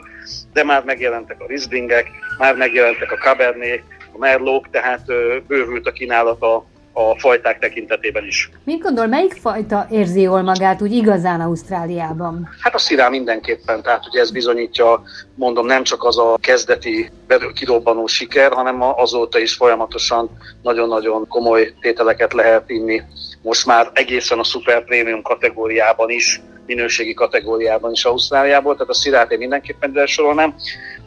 de 0.52 0.64
már 0.64 0.84
megjelentek 0.84 1.40
a 1.40 1.46
rizlingek, 1.46 2.10
már 2.38 2.54
megjelentek 2.54 3.12
a 3.12 3.16
cabernet, 3.16 3.82
a 4.12 4.18
merlók, 4.18 4.70
tehát 4.70 5.06
bővült 5.46 5.86
a 5.86 5.92
kínálata 5.92 6.64
a 6.92 7.18
fajták 7.18 7.58
tekintetében 7.58 8.24
is. 8.24 8.50
Mit 8.64 8.82
gondol, 8.82 9.06
melyik 9.06 9.32
fajta 9.32 9.86
érzi 9.90 10.20
jól 10.20 10.42
magát 10.42 10.82
úgy 10.82 10.92
igazán 10.92 11.40
Ausztráliában? 11.40 12.48
Hát 12.60 12.74
a 12.74 12.78
szirá 12.78 13.08
mindenképpen, 13.08 13.82
tehát 13.82 14.06
ugye 14.06 14.20
ez 14.20 14.30
bizonyítja, 14.30 15.02
mondom, 15.34 15.66
nem 15.66 15.82
csak 15.82 16.04
az 16.04 16.18
a 16.18 16.38
kezdeti 16.40 17.10
kirobbanó 17.54 18.06
siker, 18.06 18.52
hanem 18.52 18.82
azóta 18.82 19.38
is 19.38 19.54
folyamatosan 19.54 20.30
nagyon-nagyon 20.62 21.26
komoly 21.28 21.72
tételeket 21.80 22.32
lehet 22.32 22.70
inni. 22.70 23.02
Most 23.42 23.66
már 23.66 23.90
egészen 23.92 24.38
a 24.38 24.44
super 24.44 24.84
prémium 24.84 25.22
kategóriában 25.22 26.10
is, 26.10 26.40
minőségi 26.66 27.14
kategóriában 27.14 27.92
is 27.92 28.04
Ausztráliából, 28.04 28.72
tehát 28.72 28.88
a 28.88 28.94
szirát 28.94 29.30
én 29.30 29.38
mindenképpen 29.38 29.90
ide 29.90 30.06
sorolnám. 30.06 30.54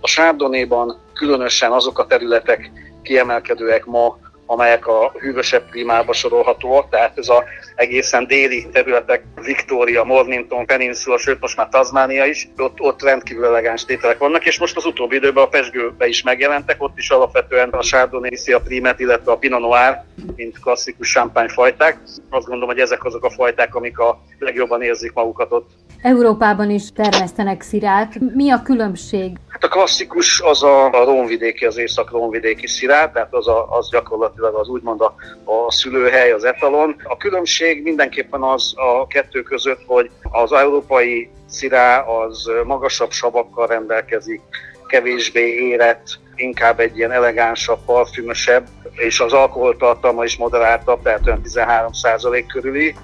A 0.02 0.08
sárdonéban 0.08 0.98
különösen 1.14 1.72
azok 1.72 2.00
a 2.00 2.06
területek 2.06 2.72
kiemelkedőek 3.02 3.86
ma, 3.86 4.18
amelyek 4.52 4.88
a 4.88 5.12
hűvösebb 5.20 5.70
klímába 5.70 6.14
sorolhatóak, 6.14 6.90
tehát 6.90 7.18
ez 7.18 7.30
a 7.30 7.44
egészen 7.76 8.28
déli 8.28 8.68
területek, 8.72 9.24
Victoria, 9.42 10.04
Mornington, 10.04 10.66
Peninsula, 10.66 11.18
sőt 11.18 11.40
most 11.40 11.58
már 11.58 11.70
Tasmania 11.70 12.26
is, 12.26 12.50
ott, 12.58 12.80
ott 12.80 13.04
rendkívül 13.04 13.46
elegáns 13.46 13.86
tételek 13.86 14.18
vannak, 14.18 14.46
és 14.46 14.60
most 14.60 14.78
az 14.78 14.86
utóbbi 14.86 15.16
időben 15.16 15.44
a 15.44 15.48
Pesgőbe 15.48 16.08
is 16.08 16.24
megjelentek, 16.24 16.84
ott 16.84 16.98
is 16.98 17.10
alapvetően 17.10 17.70
a 17.70 17.82
Chardonnay, 17.82 18.54
a 18.54 18.60
Primet, 18.60 19.00
illetve 19.00 19.32
a 19.32 19.38
Pinot 19.38 19.60
Noir, 19.60 20.04
mint 20.36 20.60
klasszikus 20.60 21.20
fajták. 21.48 21.98
Azt 22.30 22.46
gondolom, 22.46 22.68
hogy 22.68 22.80
ezek 22.80 23.04
azok 23.04 23.26
a 23.26 23.30
fajták, 23.30 23.76
amik 23.76 24.00
a 24.00 24.22
legjobban 24.40 24.82
érzik 24.82 25.14
magukat 25.14 25.52
ott. 25.52 25.70
Európában 26.02 26.70
is 26.70 26.92
termesztenek 26.92 27.62
szirát. 27.62 28.20
Mi 28.36 28.52
a 28.52 28.62
különbség? 28.62 29.38
Hát 29.62 29.72
a 29.72 29.74
klasszikus 29.74 30.40
az 30.40 30.64
a, 30.64 30.92
a 30.92 31.04
rónvidéki, 31.04 31.66
az 31.66 31.78
észak-rónvidéki 31.78 32.68
szirát, 32.68 33.14
tehát 33.14 33.34
az, 33.34 33.48
a, 33.48 33.78
az 33.78 33.90
gyakorlatilag 33.90 34.56
az 34.56 34.68
úgymond 34.68 35.02
a, 35.02 35.16
a 35.44 35.72
szülőhely, 35.72 36.32
az 36.32 36.44
etalon. 36.44 36.96
A 37.04 37.18
különbség 37.18 37.84
mindenképpen 37.84 38.42
az 38.44 38.74
a 38.76 39.08
kettő 39.08 39.42
között, 39.42 39.82
hogy 39.86 40.10
az 40.32 40.52
európai 40.52 41.30
szirá 41.50 42.00
az 42.00 42.50
magasabb 42.64 43.12
savakkal 43.12 43.68
rendelkezik, 43.68 44.42
kevésbé 44.88 45.70
érett, 45.70 46.08
inkább 46.36 46.80
egy 46.80 46.98
ilyen 46.98 47.12
elegánsabb, 47.12 47.80
parfümösebb, 47.86 48.68
és 48.92 49.20
az 49.20 49.34
alkoholtartalma 49.34 50.24
is 50.24 50.38
moderáltabb, 50.38 51.02
tehát 51.02 51.28
olyan 51.28 51.42
13% 51.44 52.44
körüli 52.48 52.96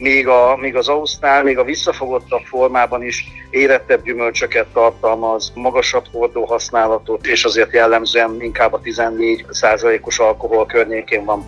míg, 0.00 0.28
a, 0.28 0.56
míg 0.56 0.76
az 0.76 0.88
Ausztrál, 0.88 1.42
még 1.42 1.58
a 1.58 1.64
visszafogottabb 1.64 2.42
formában 2.42 3.02
is 3.02 3.24
érettebb 3.50 4.02
gyümölcsöket 4.02 4.66
tartalmaz, 4.72 5.52
magasabb 5.54 6.04
hordó 6.12 6.44
használatot, 6.44 7.26
és 7.26 7.44
azért 7.44 7.72
jellemzően 7.72 8.42
inkább 8.42 8.72
a 8.72 8.80
14%-os 8.80 10.18
alkohol 10.18 10.66
környékén 10.66 11.24
van. 11.24 11.46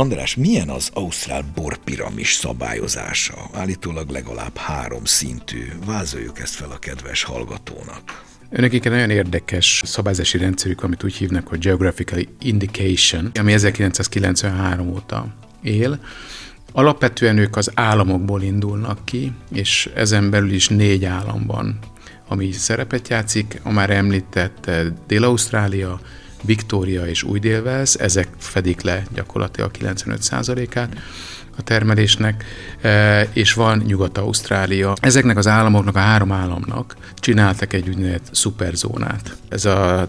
András, 0.00 0.36
milyen 0.36 0.68
az 0.68 0.90
Ausztrál 0.94 1.44
borpiramis 1.54 2.32
szabályozása? 2.32 3.34
Állítólag 3.52 4.10
legalább 4.10 4.56
három 4.56 5.04
szintű. 5.04 5.62
Vázoljuk 5.86 6.38
ezt 6.38 6.54
fel 6.54 6.70
a 6.70 6.78
kedves 6.78 7.22
hallgatónak. 7.22 8.24
Önök 8.50 8.72
egy 8.72 8.84
nagyon 8.84 9.10
érdekes 9.10 9.82
szabályzási 9.86 10.38
rendszerük, 10.38 10.82
amit 10.82 11.04
úgy 11.04 11.14
hívnak, 11.14 11.48
hogy 11.48 11.58
Geographical 11.58 12.18
Indication, 12.40 13.30
ami 13.34 13.52
1993 13.52 14.88
óta 14.88 15.26
él. 15.62 16.00
Alapvetően 16.72 17.38
ők 17.38 17.56
az 17.56 17.70
államokból 17.74 18.42
indulnak 18.42 19.04
ki, 19.04 19.32
és 19.52 19.90
ezen 19.94 20.30
belül 20.30 20.52
is 20.52 20.68
négy 20.68 21.04
állam 21.04 21.46
van, 21.46 21.78
ami 22.28 22.52
szerepet 22.52 23.08
játszik. 23.08 23.60
A 23.62 23.70
már 23.70 23.90
említett 23.90 24.70
Dél-Ausztrália, 25.06 26.00
Victoria 26.42 27.06
és 27.06 27.22
új 27.22 27.38
dél 27.38 27.68
ezek 27.98 28.28
fedik 28.38 28.80
le 28.82 29.06
gyakorlatilag 29.14 29.70
95%-át 29.80 30.94
a 31.60 31.62
termelésnek, 31.62 32.44
e, 32.80 33.22
és 33.32 33.52
van 33.52 33.82
Nyugat-Ausztrália. 33.86 34.94
Ezeknek 35.00 35.36
az 35.36 35.46
államoknak, 35.46 35.96
a 35.96 35.98
három 35.98 36.32
államnak 36.32 36.96
csináltak 37.14 37.72
egy 37.72 37.88
úgynevezett 37.88 38.28
szuperzónát. 38.32 39.36
Ez 39.48 39.64
a 39.64 40.08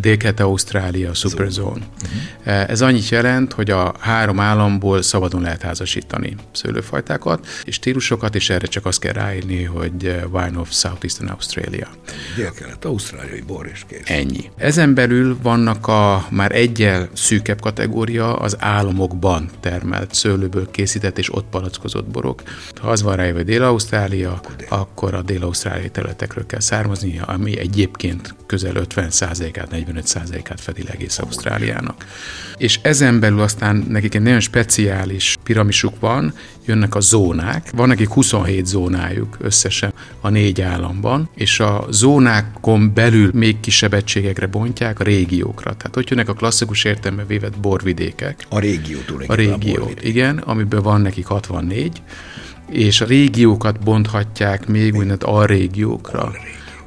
Dél-Kelet-Ausztrália 0.00 1.14
szuperzón. 1.14 1.82
Uh-huh. 2.02 2.70
Ez 2.70 2.80
annyit 2.80 3.08
jelent, 3.08 3.52
hogy 3.52 3.70
a 3.70 3.94
három 3.98 4.40
államból 4.40 5.02
szabadon 5.02 5.40
lehet 5.42 5.62
házasítani 5.62 6.36
szőlőfajtákat 6.52 7.46
és 7.64 7.74
stílusokat, 7.74 8.34
és 8.34 8.50
erre 8.50 8.66
csak 8.66 8.86
azt 8.86 9.00
kell 9.00 9.12
ráírni, 9.12 9.64
hogy 9.64 10.04
e, 10.04 10.26
Wine 10.32 10.58
of 10.58 10.72
Southeastern 10.72 11.30
Australia. 11.30 11.88
Dél-Kelet-Ausztráliai 12.36 13.40
bor 13.46 13.68
és 13.72 13.84
kész. 13.88 14.00
Ennyi. 14.04 14.50
Ezen 14.56 14.94
belül 14.94 15.38
vannak 15.42 15.86
a 15.86 16.26
már 16.30 16.52
egyel 16.54 17.08
szűkebb 17.12 17.60
kategória 17.60 18.36
az 18.36 18.56
államokban 18.58 19.48
termelt 19.60 20.14
szőlőből 20.14 20.70
készített 20.70 20.91
készített 20.92 21.18
és 21.18 21.34
ott 21.34 21.46
palackozott 21.50 22.06
borok. 22.06 22.42
Ha 22.80 22.90
az 22.90 23.02
van 23.02 23.16
rájövő 23.16 23.42
Dél-Ausztrália, 23.42 24.40
akkor 24.68 25.14
a 25.14 25.22
dél-ausztráliai 25.22 25.90
területekről 25.90 26.46
kell 26.46 26.60
származnia, 26.60 27.24
ami 27.24 27.58
egyébként 27.58 28.34
közel 28.46 28.72
50%-át, 28.76 29.68
45%-át 29.72 30.60
fedi 30.60 30.84
egész 30.90 31.18
Ausztráliának. 31.18 32.06
És 32.56 32.78
ezen 32.82 33.20
belül 33.20 33.40
aztán 33.40 33.86
nekik 33.88 34.14
egy 34.14 34.22
nagyon 34.22 34.40
speciális 34.40 35.36
piramisuk 35.42 36.00
van, 36.00 36.34
jönnek 36.66 36.94
a 36.94 37.00
zónák. 37.00 37.70
Van 37.74 37.88
nekik 37.88 38.08
27 38.08 38.66
zónájuk 38.66 39.36
összesen 39.40 39.92
a 40.20 40.28
négy 40.28 40.60
államban, 40.60 41.28
és 41.34 41.60
a 41.60 41.86
zónákon 41.90 42.94
belül 42.94 43.30
még 43.34 43.60
kisebb 43.60 43.94
egységekre 43.94 44.46
bontják 44.46 45.00
a 45.00 45.04
régiókra. 45.04 45.76
Tehát 45.76 45.96
ott 45.96 46.08
jönnek 46.08 46.28
a 46.28 46.32
klasszikus 46.32 46.84
értelme 46.84 47.24
vévet 47.24 47.60
borvidékek. 47.60 48.46
A 48.48 48.58
régió 48.58 48.98
A 49.26 49.34
régió, 49.34 49.90
igen, 50.00 50.38
amiből 50.38 50.72
amiből 50.72 50.82
van 50.82 51.00
nekik 51.00 51.26
64, 51.26 52.02
és 52.70 53.00
a 53.00 53.04
régiókat 53.04 53.80
bonthatják 53.80 54.66
még 54.66 54.92
úgynevezett 54.92 55.22
alrégiókra 55.22 56.32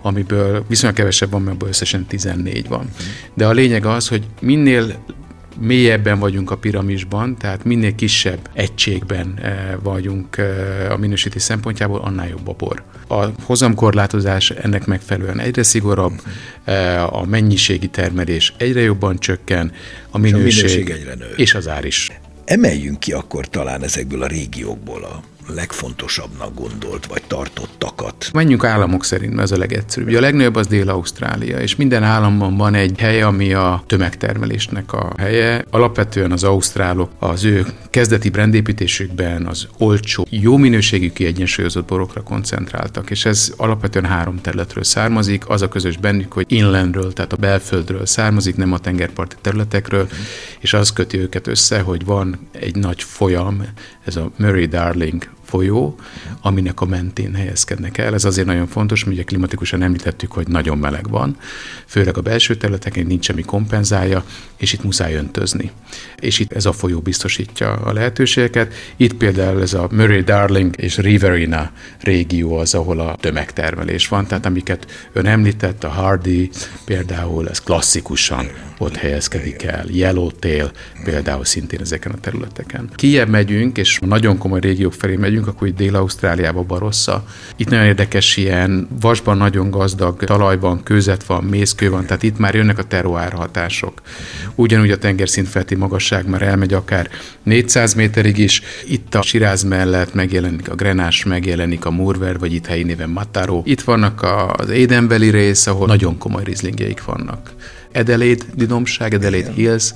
amiből 0.01 0.65
viszonylag 0.67 0.97
kevesebb 0.97 1.31
van, 1.31 1.41
mert 1.41 1.63
összesen 1.63 2.05
14 2.05 2.67
van. 2.67 2.89
De 3.33 3.47
a 3.47 3.51
lényeg 3.51 3.85
az, 3.85 4.07
hogy 4.07 4.23
minél 4.41 5.03
mélyebben 5.59 6.19
vagyunk 6.19 6.51
a 6.51 6.57
piramisban, 6.57 7.37
tehát 7.37 7.63
minél 7.63 7.95
kisebb 7.95 8.49
egységben 8.53 9.39
eh, 9.41 9.73
vagyunk 9.83 10.37
eh, 10.37 10.91
a 10.91 10.97
minősítés 10.97 11.41
szempontjából, 11.41 11.99
annál 11.99 12.27
jobb 12.27 12.47
a 12.47 12.53
bor. 12.57 12.83
A 13.07 13.25
hozamkorlátozás 13.41 14.49
ennek 14.49 14.85
megfelelően 14.85 15.39
egyre 15.39 15.63
szigorúbb, 15.63 16.21
eh, 16.63 17.13
a 17.13 17.25
mennyiségi 17.25 17.87
termelés 17.87 18.53
egyre 18.57 18.81
jobban 18.81 19.17
csökken, 19.17 19.71
a 20.09 20.17
minőség, 20.17 20.45
és, 20.47 20.59
a 20.59 20.65
minőség 20.65 20.89
egyre 20.89 21.15
nő. 21.15 21.33
és 21.35 21.53
az 21.53 21.67
ár 21.67 21.85
is. 21.85 22.11
Emeljünk 22.45 22.99
ki 22.99 23.11
akkor 23.11 23.47
talán 23.47 23.83
ezekből 23.83 24.21
a 24.21 24.27
régiókból 24.27 25.03
a 25.03 25.34
legfontosabbnak 25.47 26.53
gondolt 26.53 27.05
vagy 27.05 27.23
tartottakat? 27.27 28.29
Menjünk 28.33 28.63
államok 28.63 29.05
szerint, 29.05 29.33
mert 29.33 29.51
ez 29.51 29.51
a 29.51 29.57
legegyszerűbb. 29.57 30.15
a 30.15 30.19
legnagyobb 30.19 30.55
az 30.55 30.67
Dél-Ausztrália, 30.67 31.59
és 31.59 31.75
minden 31.75 32.03
államban 32.03 32.57
van 32.57 32.73
egy 32.73 32.99
hely, 32.99 33.21
ami 33.21 33.53
a 33.53 33.83
tömegtermelésnek 33.87 34.93
a 34.93 35.11
helye. 35.17 35.65
Alapvetően 35.69 36.31
az 36.31 36.43
ausztrálok 36.43 37.11
az 37.19 37.43
ő 37.43 37.65
kezdeti 37.89 38.29
brandépítésükben 38.29 39.45
az 39.45 39.67
olcsó, 39.77 40.27
jó 40.29 40.57
minőségű 40.57 41.11
kiegyensúlyozott 41.11 41.87
borokra 41.87 42.21
koncentráltak, 42.21 43.09
és 43.09 43.25
ez 43.25 43.53
alapvetően 43.57 44.05
három 44.05 44.41
területről 44.41 44.83
származik. 44.83 45.49
Az 45.49 45.61
a 45.61 45.67
közös 45.67 45.97
bennük, 45.97 46.33
hogy 46.33 46.45
inlandről, 46.47 47.13
tehát 47.13 47.33
a 47.33 47.37
belföldről 47.37 48.05
származik, 48.05 48.55
nem 48.55 48.73
a 48.73 48.79
tengerparti 48.79 49.35
területekről, 49.41 50.07
és 50.59 50.73
az 50.73 50.93
köti 50.93 51.19
őket 51.19 51.47
össze, 51.47 51.79
hogy 51.79 52.05
van 52.05 52.39
egy 52.51 52.75
nagy 52.75 53.03
folyam, 53.03 53.63
ez 54.05 54.15
a 54.15 54.31
Murray 54.37 54.65
Darling 54.65 55.27
folyó, 55.45 55.95
aminek 56.41 56.81
a 56.81 56.85
mentén 56.85 57.33
helyezkednek 57.33 57.97
el. 57.97 58.13
Ez 58.13 58.25
azért 58.25 58.47
nagyon 58.47 58.67
fontos, 58.67 59.03
mert 59.03 59.15
ugye 59.15 59.25
klimatikusan 59.25 59.81
említettük, 59.81 60.31
hogy 60.31 60.47
nagyon 60.47 60.77
meleg 60.77 61.09
van, 61.09 61.37
főleg 61.85 62.17
a 62.17 62.21
belső 62.21 62.55
területeken 62.55 63.05
nincs 63.05 63.25
semmi 63.25 63.41
kompenzálja, 63.41 64.23
és 64.57 64.73
itt 64.73 64.83
muszáj 64.83 65.15
öntözni. 65.15 65.71
És 66.19 66.39
itt 66.39 66.53
ez 66.53 66.65
a 66.65 66.71
folyó 66.71 66.99
biztosítja 66.99 67.73
a 67.73 67.93
lehetőségeket. 67.93 68.73
Itt 68.95 69.13
például 69.13 69.61
ez 69.61 69.73
a 69.73 69.87
Murray 69.91 70.21
Darling 70.21 70.75
és 70.77 70.97
Riverina 70.97 71.71
régió 72.01 72.57
az, 72.57 72.73
ahol 72.73 72.99
a 72.99 73.15
tömegtermelés 73.19 74.07
van, 74.07 74.27
tehát 74.27 74.45
amiket 74.45 75.09
ön 75.13 75.25
említett, 75.25 75.83
a 75.83 75.89
Hardy 75.89 76.49
például, 76.85 77.49
ez 77.49 77.59
klasszikusan 77.59 78.47
ott 78.77 78.95
helyezkedik 78.95 79.63
el. 79.63 79.85
Yellowtail 79.87 80.71
például 81.03 81.45
szintén 81.45 81.79
ezeken 81.79 82.11
a 82.11 82.19
területeken. 82.19 82.89
Kijebb 82.95 83.29
megyünk, 83.29 83.77
és 83.77 83.99
nagyon 83.99 84.37
komoly 84.37 84.59
régiók 84.59 84.93
felé 84.93 85.15
megyünk, 85.15 85.47
akkor 85.47 85.67
itt 85.67 85.75
Dél-Ausztráliába 85.75 86.61
Barossa. 86.61 87.25
Itt 87.55 87.69
nagyon 87.69 87.85
érdekes 87.85 88.37
ilyen 88.37 88.87
vasban 88.99 89.37
nagyon 89.37 89.69
gazdag, 89.69 90.23
talajban 90.23 90.83
kőzet 90.83 91.23
van, 91.23 91.43
mészkő 91.43 91.89
van, 91.89 92.05
tehát 92.05 92.23
itt 92.23 92.37
már 92.37 92.55
jönnek 92.55 92.77
a 92.77 92.83
teruár 92.83 93.33
hatások. 93.33 94.01
Ugyanúgy 94.55 94.91
a 94.91 94.97
tengerszintfelti 94.97 95.75
magasság 95.75 96.27
már 96.27 96.41
elmegy 96.41 96.73
akár 96.73 97.09
400 97.43 97.93
méterig 97.93 98.37
is. 98.37 98.61
Itt 98.87 99.15
a 99.15 99.21
Siráz 99.21 99.63
mellett 99.63 100.13
megjelenik 100.13 100.69
a 100.69 100.75
Grenás, 100.75 101.23
megjelenik 101.23 101.85
a 101.85 101.91
Murver, 101.91 102.39
vagy 102.39 102.53
itt 102.53 102.65
helyi 102.65 102.83
néven 102.83 103.09
Mataro. 103.09 103.61
Itt 103.65 103.81
vannak 103.81 104.25
az 104.57 104.69
Édenbeli 104.69 105.29
rész, 105.29 105.67
ahol 105.67 105.87
nagyon 105.87 106.17
komoly 106.17 106.43
rizlingjeik 106.43 107.03
vannak. 107.03 107.53
Adelaide 107.95 108.45
dinomság, 108.55 109.13
Adelaide 109.13 109.51
Hills, 109.51 109.93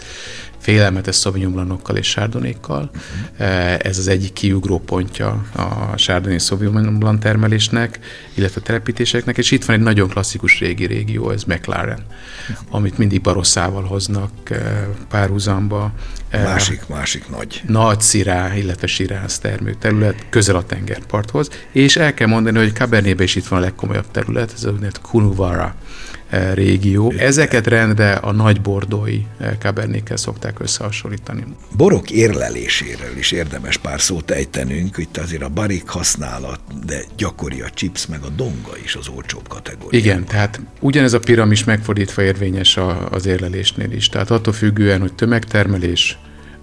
félelmetes 0.60 1.16
szavinyomlanokkal 1.16 1.96
és 1.96 2.08
sárdonékkal. 2.08 2.90
Uh-huh. 2.94 3.74
Ez 3.78 3.98
az 3.98 4.08
egyik 4.08 4.34
kiugró 4.34 4.80
pontja 4.80 5.46
a 5.56 5.98
sárdoné 5.98 6.38
szavinyomlan 6.38 7.20
termelésnek, 7.20 8.00
illetve 8.34 8.62
telepítéseknek, 8.62 9.38
és 9.38 9.52
itt 9.52 9.66
van 9.66 9.76
egy 9.76 9.82
nagyon 9.82 10.10
klasszikus 10.10 10.60
régi 10.60 10.86
régió, 10.86 11.32
ez 11.32 11.44
McLaren, 11.44 12.06
uh-huh. 12.50 12.68
amit 12.70 12.98
mindig 12.98 13.22
barosszával 13.22 13.84
hoznak 13.84 14.32
eh, 14.44 14.60
párhuzamba. 15.10 15.92
Eh, 16.30 16.44
másik, 16.44 16.88
másik 16.88 17.30
nagy. 17.30 17.62
Nagy 17.68 18.02
szirá, 18.02 18.56
illetve 18.56 18.88
sirász 18.88 19.40
termőterület, 19.40 20.26
közel 20.30 20.56
a 20.56 20.64
tengerparthoz, 20.64 21.50
és 21.72 21.96
el 21.96 22.14
kell 22.14 22.28
mondani, 22.28 22.58
hogy 22.58 22.74
Cabernetben 22.74 23.26
is 23.26 23.36
itt 23.36 23.48
van 23.48 23.60
a 23.60 23.62
legkomolyabb 23.62 24.12
terület, 24.12 24.54
ez 24.54 24.64
a 24.64 24.74
Kunuvara 25.02 25.64
E, 25.66 26.09
régió. 26.54 27.14
Ezeket 27.18 27.68
rendre 27.68 28.14
a 28.14 28.32
nagy 28.32 28.62
bordói 28.62 29.22
e, 29.40 29.58
kabernékkel 29.58 30.18
szokták 30.18 30.60
összehasonlítani. 30.60 31.44
Borok 31.78 32.12
érleléséről 32.12 33.18
is 33.18 33.32
érdemes 33.32 33.78
pár 33.78 34.02
szót 34.02 34.32
ejtenünk, 34.32 34.98
itt 34.98 35.18
azért 35.18 35.42
a 35.42 35.50
barik 35.50 35.88
használat, 35.88 36.60
de 36.86 37.02
gyakori 37.18 37.62
a 37.62 37.70
chips 37.70 38.06
meg 38.06 38.24
a 38.24 38.30
donga 38.30 38.78
is 38.84 38.96
az 38.96 39.08
olcsóbb 39.08 39.48
kategória. 39.48 40.00
Igen, 40.00 40.26
tehát 40.26 40.62
ugyanez 40.80 41.14
a 41.14 41.20
piramis 41.20 41.64
megfordítva 41.64 42.22
érvényes 42.22 42.80
az 43.10 43.26
érlelésnél 43.26 43.92
is. 43.92 44.10
Tehát 44.10 44.32
attól 44.32 44.54
függően, 44.54 45.02
hogy 45.02 45.14
tömegtermelés, 45.14 46.18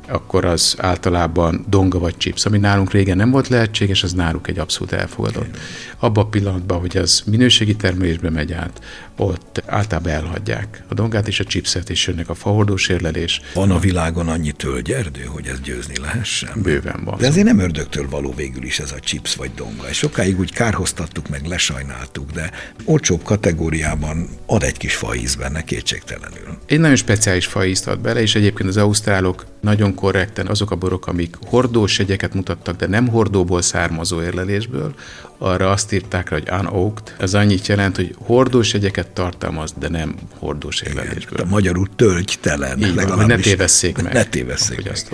akkor 0.08 0.44
az 0.44 0.74
általában 0.78 1.64
donga 1.68 1.98
vagy 1.98 2.16
chips, 2.16 2.44
ami 2.44 2.58
nálunk 2.58 2.92
régen 2.92 3.16
nem 3.16 3.30
volt 3.30 3.48
lehetséges, 3.48 4.02
az 4.02 4.12
náluk 4.12 4.48
egy 4.48 4.58
abszolút 4.58 4.92
elfogadott. 4.92 5.56
Abban 5.98 6.24
a 6.24 6.28
pillanatban, 6.28 6.80
hogy 6.80 6.96
az 6.96 7.22
minőségi 7.26 7.76
termelésbe 7.76 8.30
megy 8.30 8.52
át, 8.52 8.80
ott 9.16 9.62
általában 9.66 10.12
elhagyják 10.12 10.84
a 10.88 10.94
dongát 10.94 11.28
és 11.28 11.40
a 11.40 11.44
chipset, 11.44 11.90
és 11.90 12.06
jönnek 12.06 12.28
a 12.28 12.34
fahordós 12.34 12.88
érlelés. 12.88 13.40
Van 13.54 13.70
a 13.70 13.78
világon 13.78 14.28
annyi 14.28 14.52
tölgyerdő, 14.52 15.22
hogy 15.22 15.46
ez 15.46 15.60
győzni 15.60 15.98
lehessen? 16.00 16.62
Bőven 16.62 17.04
van. 17.04 17.18
De 17.18 17.26
ezért 17.26 17.46
nem 17.46 17.58
ördögtől 17.58 18.08
való 18.08 18.32
végül 18.36 18.64
is 18.64 18.78
ez 18.78 18.92
a 18.92 19.00
chips 19.00 19.34
vagy 19.34 19.50
donga. 19.54 19.88
És 19.88 19.96
sokáig 19.96 20.38
úgy 20.38 20.52
kárhoztattuk, 20.52 21.28
meg 21.28 21.46
lesajnáltuk, 21.46 22.30
de 22.30 22.50
olcsóbb 22.84 23.22
kategóriában 23.22 24.28
ad 24.46 24.62
egy 24.62 24.76
kis 24.76 24.94
faíz 24.94 25.34
benne 25.34 25.64
kétségtelenül. 25.64 26.58
Egy 26.66 26.80
nagyon 26.80 26.96
speciális 26.96 27.46
faízt 27.46 27.88
ad 27.88 28.00
bele, 28.00 28.20
és 28.20 28.34
egyébként 28.34 28.68
az 28.68 28.76
ausztrálok 28.76 29.46
nagyon 29.60 29.94
korrekten 29.96 30.46
azok 30.46 30.70
a 30.70 30.76
borok, 30.76 31.06
amik 31.06 31.36
hordós 31.46 31.98
jegyeket 31.98 32.34
mutattak, 32.34 32.76
de 32.76 32.86
nem 32.86 33.08
hordóból 33.08 33.62
származó 33.62 34.22
érlelésből, 34.22 34.94
arra 35.38 35.70
azt 35.70 35.92
írták 35.92 36.28
rá, 36.28 36.38
hogy 36.38 36.48
unoaked. 36.60 37.14
Ez 37.18 37.34
annyit 37.34 37.66
jelent, 37.66 37.96
hogy 37.96 38.14
hordós 38.18 38.72
jegyeket 38.72 39.08
tartalmaz, 39.08 39.74
de 39.78 39.88
nem 39.88 40.14
hordós 40.38 40.80
érlelésből. 40.80 41.38
Igen, 41.38 41.48
magyarul 41.48 41.88
tölgytelen. 41.96 42.78
Így 42.78 42.94
van, 42.94 43.10
hogy 43.10 43.26
ne 43.26 43.36
tévesszék 43.36 44.02
meg. 44.02 44.12
Ne 44.12 44.24
tévesszék 44.24 44.82
meg. 44.82 44.92
Azt 44.92 45.10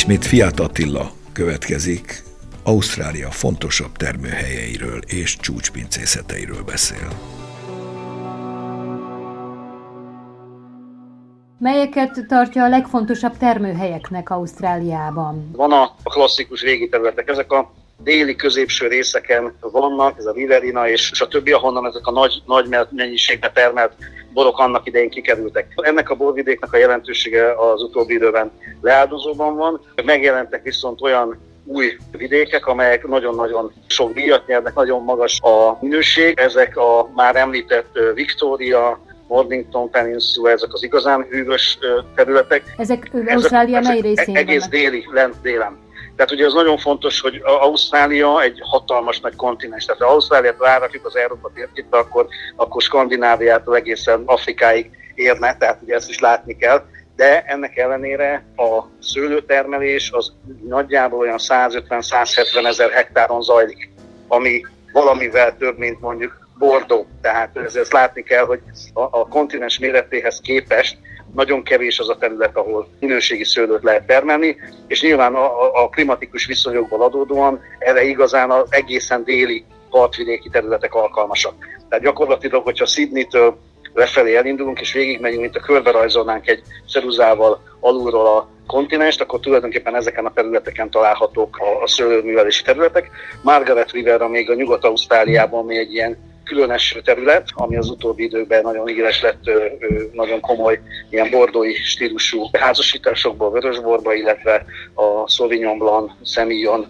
Ismét 0.00 0.24
Fiat 0.24 0.60
Attila 0.60 1.10
következik, 1.32 2.22
Ausztrália 2.64 3.30
fontosabb 3.30 3.96
termőhelyeiről 3.96 5.00
és 5.06 5.36
csúcspincészeteiről 5.36 6.62
beszél. 6.62 7.08
Melyeket 11.58 12.24
tartja 12.28 12.64
a 12.64 12.68
legfontosabb 12.68 13.36
termőhelyeknek 13.36 14.30
Ausztráliában? 14.30 15.50
Van 15.52 15.72
a 15.72 15.94
klasszikus 16.04 16.62
régi 16.62 16.88
területek, 16.88 17.28
ezek 17.28 17.52
a 17.52 17.72
déli 18.02 18.36
középső 18.36 18.88
részeken 18.88 19.52
vannak, 19.60 20.18
ez 20.18 20.26
a 20.26 20.32
Riverina 20.32 20.88
és, 20.88 21.10
és 21.10 21.20
a 21.20 21.28
többi, 21.28 21.52
ahonnan 21.52 21.86
ezek 21.86 22.06
a 22.06 22.10
nagy, 22.10 22.42
nagy 22.46 22.88
mennyiségbe 22.90 23.50
termelt 23.50 23.92
borok 24.32 24.58
annak 24.58 24.86
idején 24.86 25.10
kikerültek. 25.10 25.72
Ennek 25.76 26.10
a 26.10 26.14
borvidéknek 26.14 26.72
a 26.72 26.76
jelentősége 26.76 27.52
az 27.52 27.82
utóbbi 27.82 28.14
időben 28.14 28.50
leáldozóban 28.80 29.56
van. 29.56 29.80
Megjelentek 30.04 30.62
viszont 30.62 31.00
olyan 31.00 31.38
új 31.64 31.96
vidékek, 32.16 32.66
amelyek 32.66 33.06
nagyon-nagyon 33.06 33.72
sok 33.86 34.12
díjat 34.12 34.46
nyernek, 34.46 34.74
nagyon 34.74 35.02
magas 35.02 35.40
a 35.40 35.78
minőség. 35.80 36.38
Ezek 36.38 36.76
a 36.76 37.10
már 37.14 37.36
említett 37.36 37.98
Victoria, 38.14 39.00
Mornington 39.28 39.90
Peninsula, 39.90 40.50
ezek 40.50 40.72
az 40.72 40.82
igazán 40.82 41.26
hűvös 41.30 41.78
területek. 42.14 42.74
Ezek 42.76 43.10
Ausztrália 43.26 43.80
mely 43.80 44.00
részén 44.00 44.36
Egész 44.36 44.68
déli, 44.68 45.04
lent 45.12 45.34
délen 45.42 45.78
Tehát 46.20 46.34
ugye 46.34 46.46
az 46.46 46.54
nagyon 46.54 46.78
fontos, 46.78 47.20
hogy 47.20 47.40
Ausztrália 47.44 48.42
egy 48.42 48.58
hatalmas 48.62 49.20
nagy 49.20 49.36
kontinens. 49.36 49.84
Tehát 49.84 50.00
ha 50.00 50.08
Ausztráliát 50.08 50.56
rárakjuk 50.58 51.06
az 51.06 51.16
Európa 51.16 51.50
térképbe, 51.54 51.98
akkor, 51.98 52.26
akkor 52.56 52.82
Skandináviától 52.82 53.76
egészen 53.76 54.22
Afrikáig 54.26 54.90
érne, 55.14 55.56
tehát 55.56 55.78
ugye 55.82 55.94
ezt 55.94 56.08
is 56.08 56.18
látni 56.18 56.56
kell. 56.56 56.84
De 57.16 57.42
ennek 57.42 57.76
ellenére 57.76 58.44
a 58.56 58.82
szőlőtermelés 58.98 60.10
az 60.10 60.32
nagyjából 60.68 61.18
olyan 61.18 61.38
150-170 61.38 62.66
ezer 62.66 62.90
hektáron 62.90 63.42
zajlik, 63.42 63.90
ami 64.28 64.66
valamivel 64.92 65.56
több, 65.56 65.78
mint 65.78 66.00
mondjuk 66.00 66.48
Bordó. 66.58 67.06
Tehát 67.22 67.56
ezt 67.56 67.92
látni 67.92 68.22
kell, 68.22 68.44
hogy 68.44 68.60
a, 68.92 69.00
a 69.00 69.28
kontinens 69.28 69.78
méretéhez 69.78 70.40
képest 70.40 70.98
nagyon 71.34 71.62
kevés 71.62 71.98
az 71.98 72.08
a 72.08 72.16
terület, 72.16 72.56
ahol 72.56 72.88
minőségi 73.00 73.44
szőlőt 73.44 73.82
lehet 73.82 74.06
termelni, 74.06 74.56
és 74.86 75.02
nyilván 75.02 75.34
a, 75.34 75.82
a 75.82 75.88
klimatikus 75.88 76.46
viszonyokból 76.46 77.02
adódóan 77.02 77.60
erre 77.78 78.02
igazán 78.04 78.50
az 78.50 78.66
egészen 78.68 79.24
déli 79.24 79.64
partvidéki 79.90 80.48
területek 80.48 80.94
alkalmasak. 80.94 81.54
Tehát 81.88 82.04
gyakorlatilag, 82.04 82.62
hogyha 82.62 82.86
Sydney-től 82.86 83.56
lefelé 83.94 84.36
elindulunk, 84.36 84.80
és 84.80 84.92
végigmegyünk, 84.92 85.40
mint 85.40 85.56
a 85.56 85.60
körbe 85.60 85.90
rajzolnánk 85.90 86.48
egy 86.48 86.62
ceruzával 86.88 87.62
alulról 87.80 88.26
a 88.26 88.48
kontinenst, 88.66 89.20
akkor 89.20 89.40
tulajdonképpen 89.40 89.96
ezeken 89.96 90.26
a 90.26 90.32
területeken 90.32 90.90
találhatók 90.90 91.58
a, 91.58 91.82
a 91.82 91.88
szőlőművelési 91.88 92.62
területek. 92.62 93.10
Margaret 93.42 93.90
River, 93.90 94.20
még 94.20 94.50
a 94.50 94.54
Nyugat-Ausztráliában 94.54 95.64
még 95.64 95.78
egy 95.78 95.92
ilyen 95.92 96.29
különös 96.50 96.96
terület, 97.04 97.48
ami 97.54 97.76
az 97.76 97.90
utóbbi 97.90 98.22
időkben 98.22 98.62
nagyon 98.62 98.88
éles 98.88 99.22
lett, 99.22 99.50
nagyon 100.12 100.40
komoly 100.40 100.80
ilyen 101.10 101.30
bordói 101.30 101.74
stílusú 101.74 102.48
házasításokból, 102.52 103.50
vörösborba, 103.50 104.14
illetve 104.14 104.64
a 104.94 105.28
Sauvignon 105.28 105.78
Blanc, 105.78 106.12
Semillon 106.24 106.86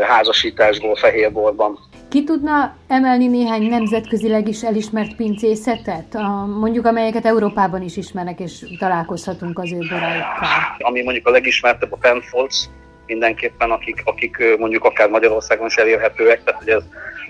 házasításból 0.00 0.94
fehérborban. 0.94 1.78
Ki 2.08 2.24
tudna 2.24 2.76
emelni 2.88 3.26
néhány 3.26 3.62
nemzetközileg 3.62 4.48
is 4.48 4.62
elismert 4.62 5.16
pincészetet, 5.16 6.14
a, 6.14 6.46
mondjuk 6.46 6.86
amelyeket 6.86 7.24
Európában 7.24 7.82
is 7.82 7.96
ismernek, 7.96 8.40
és 8.40 8.64
találkozhatunk 8.78 9.58
az 9.58 9.72
ő 9.72 9.78
boráikkal? 9.78 10.48
Ami 10.78 11.02
mondjuk 11.02 11.26
a 11.26 11.30
legismertebb 11.30 11.92
a 11.92 11.96
Penfolds, 11.96 12.68
mindenképpen, 13.06 13.70
akik, 13.70 14.02
akik 14.04 14.36
mondjuk 14.58 14.84
akár 14.84 15.08
Magyarországon 15.08 15.66
is 15.66 15.76
elérhetőek, 15.76 16.44
tehát 16.44 16.60
hogy 16.60 16.72
ez 16.72 16.82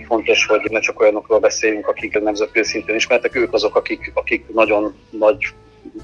fontos, 0.07 0.45
hogy 0.45 0.61
ne 0.71 0.79
csak 0.79 0.99
olyanokról 0.99 1.39
beszéljünk, 1.39 1.87
akik 1.87 2.19
nemzetközi 2.19 2.69
szinten 2.69 2.95
ismertek, 2.95 3.35
ők 3.35 3.53
azok, 3.53 3.75
akik, 3.75 4.11
akik 4.13 4.53
nagyon 4.53 4.95
nagy 5.09 5.37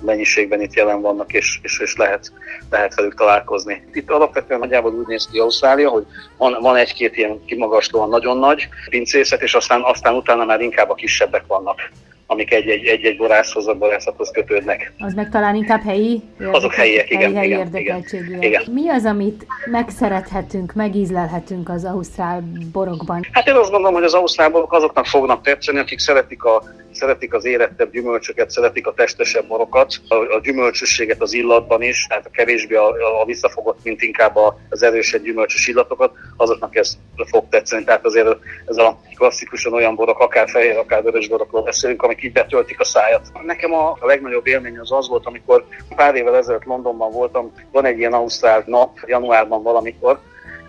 mennyiségben 0.02 0.62
itt 0.62 0.74
jelen 0.74 1.02
vannak, 1.02 1.34
és, 1.34 1.60
és, 1.62 1.80
és 1.80 1.96
lehet, 1.96 2.32
lehet 2.70 2.96
velük 2.96 3.16
találkozni. 3.16 3.84
Itt 3.94 4.10
alapvetően 4.10 4.60
nagyjából 4.60 4.94
úgy 4.94 5.08
néz 5.08 5.28
ki 5.32 5.40
Ausztrália, 5.40 5.90
hogy 5.90 6.06
van, 6.38 6.58
van 6.62 6.76
egy-két 6.76 7.18
ilyen 7.18 7.46
kimagaslóan 7.46 8.10
nagyon 8.10 8.38
nagy 8.38 8.68
pincészet, 8.90 9.42
és 9.42 9.54
aztán, 9.54 9.82
aztán 9.84 10.16
utána 10.16 10.46
már 10.46 10.62
inkább 10.62 10.90
a 10.90 10.96
kisebbek 10.96 11.44
vannak 11.48 11.90
amik 12.32 12.54
egy-egy, 12.54 13.18
borászhoz, 13.18 13.68
a 13.68 13.74
borászathoz 13.74 14.32
kötődnek. 14.32 14.94
Az 15.00 15.14
meg 15.14 15.30
talán 15.30 15.56
inkább 15.56 15.82
helyi? 15.82 16.22
Azok 16.52 16.74
helyiek, 16.74 17.10
igen. 17.10 17.36
Helyi 17.36 17.50
igen, 17.50 17.76
igen, 17.76 18.04
igen. 18.42 18.64
Mi 18.72 18.90
az, 18.90 19.06
amit 19.06 19.46
megszerethetünk, 19.72 20.74
megízlelhetünk 20.74 21.70
az 21.70 21.86
ausztrál 21.86 22.44
borokban? 22.72 23.26
Hát 23.32 23.48
én 23.48 23.56
azt 23.56 23.72
gondolom, 23.72 23.94
hogy 23.94 24.04
az 24.04 24.14
ausztrál 24.14 24.50
borok 24.50 24.74
azoknak 24.74 25.06
fognak 25.06 25.42
tetszeni, 25.42 25.80
akik 25.80 26.00
szeretik 26.00 26.44
a 26.44 26.64
szeretik 26.92 27.34
az 27.34 27.46
érettebb 27.46 27.92
gyümölcsöket, 27.92 28.50
szeretik 28.50 28.88
a 28.88 28.94
testesebb 28.94 29.48
borokat, 29.48 29.94
a, 30.08 30.40
gyümölcsösséget 30.44 31.22
az 31.22 31.34
illatban 31.34 31.82
is, 31.82 32.06
tehát 32.08 32.32
kevésbé 32.32 32.76
a, 32.76 33.22
a 33.22 33.26
visszafogott, 33.26 33.80
mint 33.84 34.02
inkább 34.02 34.38
az 34.70 34.84
erősebb 34.84 35.24
gyümölcsös 35.24 35.68
illatokat, 35.68 36.12
azoknak 36.38 36.76
ez 36.76 36.98
fog 37.30 37.50
tetszeni. 37.50 37.84
Tehát 37.84 38.06
azért 38.06 38.38
ez 38.66 38.78
a 38.78 39.00
klasszikusan 39.16 39.74
olyan 39.74 39.96
borok, 39.96 40.20
akár 40.20 40.50
fehér, 40.50 40.78
akár 40.78 41.04
vörös 41.04 41.28
borokról 41.28 41.64
beszélünk, 41.64 42.04
amik 42.04 42.24
így 42.24 42.32
betöltik 42.32 42.80
a 42.80 42.84
szájat. 42.84 43.28
Nekem 43.46 43.74
a, 43.74 43.98
a 44.00 44.06
legnagyobb 44.06 44.48
élmény 44.48 44.80
az 44.80 44.92
az 44.92 45.08
volt, 45.10 45.26
amikor 45.26 45.66
pár 45.96 46.16
évvel 46.16 46.36
ezelőtt 46.36 46.64
Londonban 46.64 47.12
voltam, 47.12 47.52
van 47.72 47.86
egy 47.86 47.98
ilyen 47.98 48.14
ausztrál 48.14 48.64
nap, 48.66 48.98
januárban 49.06 49.64
valamikor, 49.64 50.20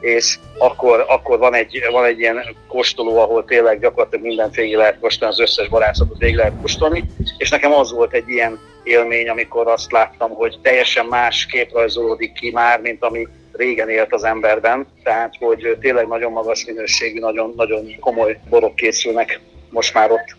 és 0.00 0.38
akkor, 0.58 1.04
akkor 1.08 1.38
van, 1.38 1.54
egy, 1.54 1.86
van 1.90 2.04
egy 2.04 2.18
ilyen 2.18 2.56
kóstoló, 2.68 3.18
ahol 3.18 3.44
tényleg 3.44 3.80
gyakorlatilag 3.80 4.24
mindent 4.24 4.54
végig 4.54 4.76
lehet 4.76 4.98
kóstolni, 5.00 5.34
az 5.34 5.40
összes 5.40 5.68
barászatot 5.68 6.18
végig 6.18 6.36
lehet 6.36 6.54
kóstolni, 6.60 7.04
és 7.38 7.50
nekem 7.50 7.72
az 7.72 7.92
volt 7.92 8.12
egy 8.12 8.28
ilyen 8.28 8.58
élmény, 8.82 9.28
amikor 9.28 9.66
azt 9.66 9.92
láttam, 9.92 10.30
hogy 10.30 10.58
teljesen 10.62 11.06
más 11.06 11.46
kép 11.46 11.72
rajzolódik 11.72 12.32
ki 12.32 12.50
már, 12.50 12.80
mint 12.80 13.02
ami 13.02 13.28
régen 13.52 13.88
élt 13.88 14.12
az 14.12 14.24
emberben, 14.24 14.86
tehát 15.02 15.34
hogy 15.38 15.76
tényleg 15.80 16.06
nagyon 16.06 16.32
magas 16.32 16.64
minőségű, 16.64 17.18
nagyon, 17.18 17.52
nagyon 17.56 17.96
komoly 18.00 18.38
borok 18.48 18.74
készülnek 18.74 19.40
most 19.70 19.94
már 19.94 20.10
ott. 20.10 20.36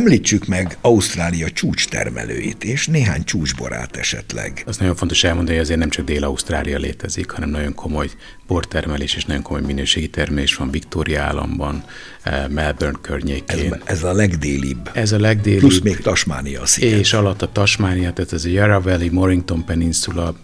Említsük 0.00 0.46
meg 0.46 0.76
Ausztrália 0.80 1.50
csúcstermelőit, 1.50 2.64
és 2.64 2.86
néhány 2.86 3.24
csúcsborát 3.24 3.96
esetleg. 3.96 4.62
Az 4.66 4.76
nagyon 4.76 4.94
fontos 4.94 5.24
elmondani, 5.24 5.56
hogy 5.56 5.64
azért 5.64 5.78
nem 5.78 5.88
csak 5.90 6.04
Dél-Ausztrália 6.04 6.78
létezik, 6.78 7.30
hanem 7.30 7.50
nagyon 7.50 7.74
komoly 7.74 8.08
bortermelés 8.46 9.14
és 9.14 9.24
nagyon 9.24 9.42
komoly 9.42 9.62
minőségi 9.62 10.08
termelés 10.08 10.54
van 10.54 10.70
Victoria 10.70 11.22
államban, 11.22 11.84
eh, 12.22 12.48
Melbourne 12.48 12.98
környékén. 13.00 13.72
Ez, 13.72 13.80
ez 13.84 14.02
a 14.02 14.12
legdélibb. 14.12 14.90
Ez 14.92 15.12
a 15.12 15.18
legdélibb. 15.18 15.60
Plusz 15.60 15.80
még 15.80 15.96
Tasmánia 15.96 16.66
sziget. 16.66 16.98
És 16.98 17.12
alatt 17.12 17.42
a 17.42 17.52
Tasmánia, 17.52 18.12
tehát 18.12 18.32
ez 18.32 18.44
a 18.44 18.48
Yarra 18.48 18.80
Valley, 18.80 19.12
Mornington 19.12 19.64
Peninsula, 19.64 20.34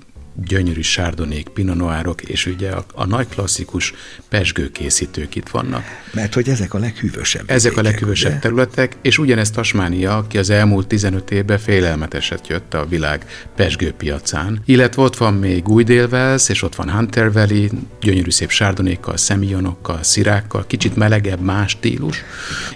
gyönyörű 0.44 0.80
sárdonék, 0.80 1.48
pinonoárok, 1.48 2.22
és 2.22 2.46
ugye 2.46 2.70
a, 2.70 2.84
a 2.94 3.06
nagy 3.06 3.28
klasszikus 3.28 3.94
pesgőkészítők 4.28 5.34
itt 5.34 5.48
vannak. 5.48 5.84
Mert 6.12 6.34
hogy 6.34 6.48
ezek 6.48 6.74
a 6.74 6.78
leghűvösebb 6.78 7.50
Ezek 7.50 7.76
a 7.76 7.82
leghűvösebb 7.82 8.30
ugye? 8.30 8.40
területek, 8.40 8.96
és 9.02 9.18
ugyanezt 9.18 9.54
Tasmánia, 9.54 10.16
aki 10.16 10.38
az 10.38 10.50
elmúlt 10.50 10.86
15 10.86 11.30
évben 11.30 11.58
félelmeteset 11.58 12.48
jött 12.48 12.74
a 12.74 12.86
világ 12.86 13.26
pesgőpiacán. 13.56 14.62
Illetve 14.64 15.02
ott 15.02 15.16
van 15.16 15.34
még 15.34 15.68
új 15.68 15.84
Délvelsz, 15.84 16.48
és 16.48 16.62
ott 16.62 16.74
van 16.74 16.90
Hunter 16.90 17.32
Valley, 17.32 17.68
gyönyörű 18.00 18.30
szép 18.30 18.50
sárdonékkal, 18.50 19.16
szemionokkal, 19.16 20.02
szirákkal, 20.02 20.66
kicsit 20.66 20.96
melegebb, 20.96 21.40
más 21.40 21.70
stílus. 21.70 22.22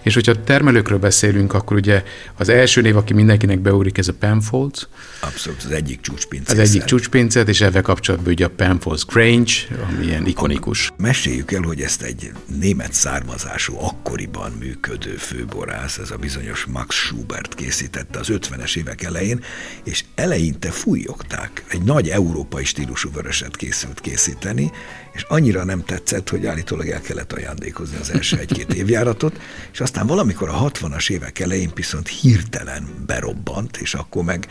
És 0.03 0.15
hogyha 0.15 0.45
termelőkről 0.45 0.99
beszélünk, 0.99 1.53
akkor 1.55 1.77
ugye 1.77 2.03
az 2.37 2.49
első 2.49 2.81
név, 2.81 2.97
aki 2.97 3.15
mindenkinek 3.15 3.59
beúrik, 3.61 3.99
ez 3.99 4.09
a 4.09 4.13
Penfolds. 4.13 4.89
Abszolút, 5.21 5.63
az 5.65 5.71
egyik 5.71 6.01
csúcspincészet. 6.01 6.59
Az 6.59 6.69
egyik 6.69 6.85
csúcspincet, 6.85 7.49
és 7.51 7.61
ezzel 7.61 7.83
kapcsolatban 7.83 8.33
ugye 8.33 8.45
a 8.45 8.51
Penfolds 8.51 9.05
Grange, 9.05 9.53
ami 9.89 10.05
ilyen 10.05 10.27
ikonikus. 10.27 10.93
Meséljük 10.97 11.53
el, 11.53 11.63
hogy 11.63 11.81
ezt 11.81 12.03
egy 12.03 12.33
német 12.61 12.93
származású, 12.93 13.77
akkoriban 13.79 14.53
működő 14.59 15.17
főborász, 15.17 15.99
ez 15.99 16.11
a 16.11 16.17
bizonyos 16.17 16.65
Max 16.65 16.95
Schubert 16.95 17.55
készítette 17.55 18.19
az 18.19 18.29
50-es 18.33 18.77
évek 18.77 19.03
elején, 19.03 19.41
és 19.85 20.05
eleinte 20.15 20.71
fújogták. 20.71 21.65
Egy 21.69 21.83
nagy 21.83 22.09
európai 22.09 22.65
stílusú 22.65 23.11
vöröset 23.13 23.57
készült 23.57 24.01
készíteni, 24.01 24.71
és 25.13 25.23
annyira 25.29 25.65
nem 25.65 25.85
tetszett, 25.85 26.29
hogy 26.29 26.47
állítólag 26.47 26.89
el 26.89 27.01
kellett 27.01 27.33
ajándékozni 27.33 27.97
az 28.01 28.11
első 28.11 28.37
egy-két 28.37 28.75
évjáratot, 28.75 29.41
és 29.73 29.81
aztán 29.81 30.07
valamikor 30.07 30.49
a 30.49 30.71
60-as 30.71 31.11
évek 31.11 31.39
elején 31.39 31.71
viszont 31.75 32.09
hirtelen 32.09 32.89
berobbant, 33.07 33.77
és 33.77 33.95
akkor 33.95 34.25
meg 34.25 34.49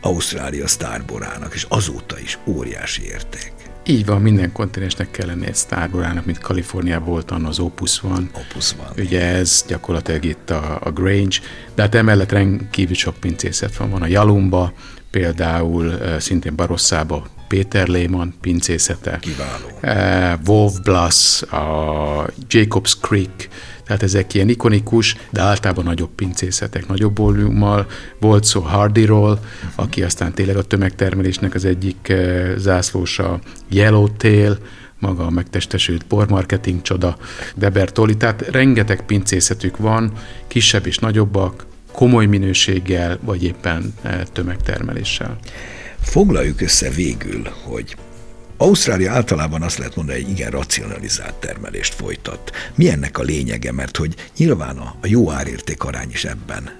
Ausztrália 0.00 0.66
sztárborának, 0.66 1.54
és 1.54 1.66
azóta 1.68 2.18
is 2.18 2.38
óriási 2.46 3.02
érték. 3.04 3.52
Így 3.86 4.06
van, 4.06 4.22
minden 4.22 4.52
kontinensnek 4.52 5.10
kell 5.10 5.26
lenni 5.26 5.46
egy 5.46 5.54
sztárborának, 5.54 6.24
mint 6.24 6.38
Kaliforniában 6.38 7.08
volt 7.08 7.30
az 7.30 7.58
Opus 7.58 8.00
van. 8.00 8.30
Opus 8.34 8.72
van. 8.72 8.86
Ugye 9.04 9.20
ez 9.20 9.64
gyakorlatilag 9.68 10.24
itt 10.24 10.50
a, 10.50 10.78
a 10.82 10.90
Grange, 10.90 11.36
de 11.74 11.82
hát 11.82 11.94
emellett 11.94 12.32
rendkívül 12.32 12.94
sok 12.94 13.16
pincészet 13.16 13.76
van. 13.76 13.90
Van 13.90 14.02
a 14.02 14.06
Jalumba, 14.06 14.72
például 15.10 15.98
szintén 16.18 16.54
Barosszába 16.54 17.26
Péter 17.48 17.86
Lehmann 17.86 18.28
pincészete. 18.40 19.18
Kiváló. 19.20 20.38
Wolf 20.46 20.78
Blass, 20.80 21.42
a 21.42 22.30
Jacobs 22.48 22.96
Creek, 23.00 23.48
tehát 23.88 24.02
ezek 24.02 24.34
ilyen 24.34 24.48
ikonikus, 24.48 25.16
de 25.30 25.40
általában 25.40 25.84
nagyobb 25.84 26.10
pincészetek, 26.14 26.86
nagyobb 26.86 27.18
volummal. 27.18 27.86
Volt 28.20 28.44
szó 28.44 28.60
Hardyról, 28.60 29.40
aki 29.74 30.02
aztán 30.02 30.32
tényleg 30.34 30.56
a 30.56 30.62
tömegtermelésnek 30.62 31.54
az 31.54 31.64
egyik 31.64 32.06
uh, 32.10 32.56
zászlósa, 32.56 33.40
Yellowtail, 33.68 34.58
maga 34.98 35.26
a 35.26 35.30
megtestesült 35.30 36.02
pormarketing 36.02 36.82
csoda, 36.82 37.16
de 37.54 37.68
Bertoli, 37.68 38.16
tehát 38.16 38.48
rengeteg 38.50 39.02
pincészetük 39.06 39.76
van, 39.76 40.12
kisebb 40.46 40.86
és 40.86 40.98
nagyobbak, 40.98 41.66
komoly 41.92 42.26
minőséggel, 42.26 43.18
vagy 43.22 43.44
éppen 43.44 43.94
uh, 44.04 44.22
tömegtermeléssel. 44.32 45.38
Foglaljuk 46.00 46.60
össze 46.60 46.90
végül, 46.90 47.48
hogy 47.64 47.96
Ausztrália 48.60 49.12
általában 49.12 49.62
azt 49.62 49.78
lehet 49.78 49.96
mondani, 49.96 50.22
hogy 50.22 50.30
igen 50.30 50.50
racionalizált 50.50 51.34
termelést 51.34 51.94
folytat. 51.94 52.50
Mi 52.74 52.90
ennek 52.90 53.18
a 53.18 53.22
lényege? 53.22 53.72
Mert 53.72 53.96
hogy 53.96 54.14
nyilván 54.36 54.76
a, 54.76 54.94
jó 55.02 55.30
árérték 55.30 55.84
arány 55.84 56.10
is 56.10 56.24
ebben 56.24 56.70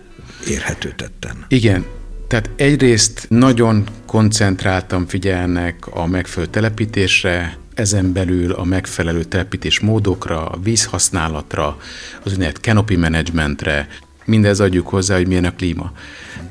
érhető 0.48 0.92
tetten. 0.96 1.44
Igen, 1.48 1.86
tehát 2.28 2.50
egyrészt 2.56 3.26
nagyon 3.28 3.88
koncentráltan 4.06 5.06
figyelnek 5.06 5.86
a 5.90 6.06
megfelelő 6.06 6.50
telepítésre, 6.50 7.56
ezen 7.74 8.12
belül 8.12 8.52
a 8.52 8.64
megfelelő 8.64 9.24
telepítés 9.24 9.80
módokra, 9.80 10.48
a 10.48 10.58
vízhasználatra, 10.62 11.78
az 12.24 12.32
úgynevezett 12.32 12.62
canopy 12.62 12.96
managementre, 12.96 13.88
mindez 14.24 14.60
adjuk 14.60 14.88
hozzá, 14.88 15.16
hogy 15.16 15.26
milyen 15.26 15.44
a 15.44 15.54
klíma. 15.54 15.92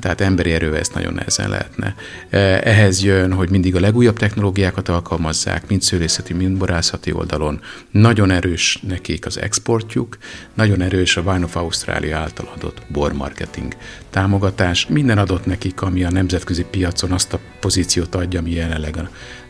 Tehát 0.00 0.20
emberi 0.20 0.52
erővel 0.52 0.78
ezt 0.78 0.94
nagyon 0.94 1.12
nehezen 1.12 1.48
lehetne. 1.48 1.94
E, 2.30 2.38
ehhez 2.64 3.02
jön, 3.02 3.32
hogy 3.32 3.50
mindig 3.50 3.76
a 3.76 3.80
legújabb 3.80 4.16
technológiákat 4.16 4.88
alkalmazzák, 4.88 5.68
mind 5.68 5.82
szőlészeti, 5.82 6.32
mind 6.32 6.56
borászati 6.56 7.12
oldalon. 7.12 7.60
Nagyon 7.90 8.30
erős 8.30 8.78
nekik 8.88 9.26
az 9.26 9.40
exportjuk, 9.40 10.18
nagyon 10.54 10.80
erős 10.80 11.16
a 11.16 11.20
Wine 11.20 11.44
of 11.44 11.56
Australia 11.56 12.18
által 12.18 12.52
adott 12.56 12.82
bormarketing 12.88 13.76
támogatás. 14.10 14.86
Minden 14.86 15.18
adott 15.18 15.46
nekik, 15.46 15.82
ami 15.82 16.04
a 16.04 16.10
nemzetközi 16.10 16.64
piacon 16.70 17.12
azt 17.12 17.32
a 17.32 17.40
pozíciót 17.60 18.14
adja, 18.14 18.38
ami 18.40 18.50
jelenleg 18.50 18.96
a 18.96 19.08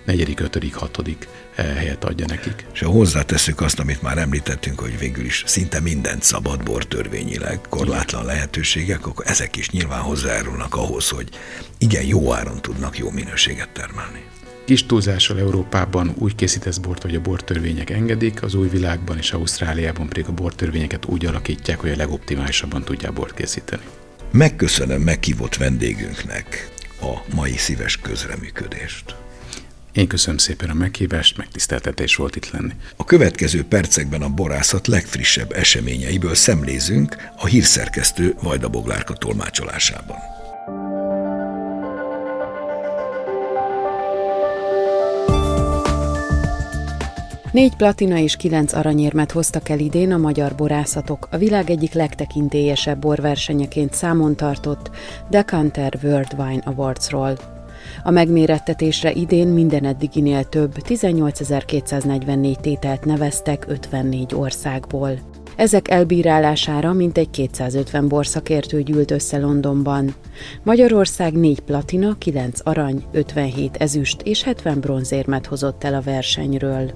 negyedik, 0.08 0.40
ötödik, 0.40 0.74
hatodik 0.74 1.28
eh, 1.54 1.76
helyet 1.76 2.04
adja 2.04 2.26
nekik. 2.28 2.66
És 2.72 2.80
ha 2.80 2.90
hozzáteszünk 2.90 3.60
azt, 3.60 3.78
amit 3.78 4.02
már 4.02 4.18
említettünk, 4.18 4.80
hogy 4.80 4.98
végül 4.98 5.24
is 5.24 5.42
szinte 5.46 5.80
mindent 5.80 6.22
szabad 6.22 6.62
bortörvényileg, 6.62 7.60
korlátlan 7.68 8.24
lehetőségek, 8.24 9.06
akkor 9.06 9.24
ezek 9.28 9.56
is 9.56 9.70
nyilván 9.70 10.00
hozzájárulnak 10.00 10.74
ahhoz, 10.74 11.08
hogy 11.08 11.28
igen 11.78 12.04
jó 12.04 12.32
áron 12.32 12.62
tudnak 12.62 12.98
jó 12.98 13.10
minőséget 13.10 13.68
termelni. 13.68 14.24
Kis 14.64 14.86
túlzással 14.86 15.38
Európában 15.38 16.14
úgy 16.18 16.34
készítesz 16.34 16.78
bort, 16.78 17.02
hogy 17.02 17.14
a 17.14 17.20
bortörvények 17.20 17.90
engedik, 17.90 18.42
az 18.42 18.54
új 18.54 18.68
világban 18.68 19.18
és 19.18 19.32
Ausztráliában 19.32 20.08
pedig 20.08 20.26
a 20.26 20.32
bortörvényeket 20.32 21.04
úgy 21.04 21.26
alakítják, 21.26 21.80
hogy 21.80 21.90
a 21.90 21.96
legoptimálisabban 21.96 22.84
tudják 22.84 23.12
bort 23.12 23.34
készíteni. 23.34 23.82
Megköszönöm 24.30 25.02
meghívott 25.02 25.56
vendégünknek 25.56 26.70
a 27.00 27.34
mai 27.34 27.56
szíves 27.56 27.96
közreműködést. 27.96 29.14
Én 29.92 30.07
köszönöm 30.07 30.38
szépen 30.38 30.70
a 30.70 30.74
meghívást, 30.74 31.37
megtiszteltetés 31.37 32.16
volt 32.16 32.37
itt 32.37 32.51
lenni. 32.51 32.72
A 32.96 33.05
következő 33.05 33.64
percekben 33.64 34.22
a 34.22 34.29
borászat 34.29 34.87
legfrissebb 34.87 35.53
eseményeiből 35.53 36.35
szemlézünk 36.35 37.16
a 37.37 37.46
hírszerkesztő 37.46 38.35
Vajda 38.42 38.68
Boglárka 38.68 39.14
tolmácsolásában. 39.14 40.16
Négy 47.53 47.77
platina 47.77 48.18
és 48.18 48.37
kilenc 48.37 48.72
aranyérmet 48.72 49.33
hoztak 49.33 49.68
el 49.68 49.79
idén 49.79 50.12
a 50.12 50.16
magyar 50.16 50.55
borászatok, 50.55 51.29
a 51.31 51.37
világ 51.37 51.70
egyik 51.70 51.92
legtekintélyesebb 51.92 52.98
borversenyeként 52.98 53.94
számon 53.94 54.37
tartott 54.37 54.90
Decanter 55.31 55.98
World 56.03 56.35
Wine 56.38 56.62
Awardsról. 56.64 57.57
A 58.02 58.11
megmérettetésre 58.11 59.12
idén 59.12 59.48
minden 59.48 59.84
eddiginél 59.84 60.44
több 60.44 60.74
18.244 60.88 62.61
tételt 62.61 63.04
neveztek 63.04 63.64
54 63.68 64.34
országból. 64.34 65.18
Ezek 65.56 65.90
elbírálására 65.90 66.92
mintegy 66.92 67.30
250 67.30 68.08
borszakértő 68.08 68.82
gyűlt 68.82 69.11
össze 69.11 69.38
Londonban. 69.38 70.14
Magyarország 70.62 71.32
4 71.32 71.61
platina, 71.61 72.14
9 72.18 72.61
arany, 72.64 73.04
57 73.12 73.76
ezüst 73.76 74.22
és 74.22 74.42
70 74.42 74.80
bronzérmet 74.80 75.46
hozott 75.46 75.84
el 75.84 75.94
a 75.94 76.00
versenyről. 76.00 76.92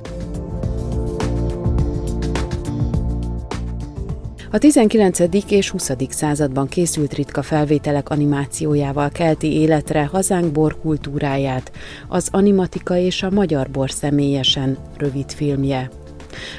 A 4.55 4.59
19. 4.59 5.19
és 5.49 5.71
20. 5.71 5.91
században 6.09 6.69
készült 6.69 7.15
ritka 7.15 7.43
felvételek 7.43 8.11
animációjával 8.11 9.11
kelti 9.11 9.53
életre 9.53 10.05
hazánk 10.05 10.53
borkultúráját, 10.53 11.73
az 12.09 12.29
Animatika 12.31 12.97
és 12.97 13.23
a 13.23 13.31
Magyar 13.31 13.71
Bor 13.71 13.91
személyesen 13.91 14.79
rövid 14.97 15.31
filmje. 15.31 15.91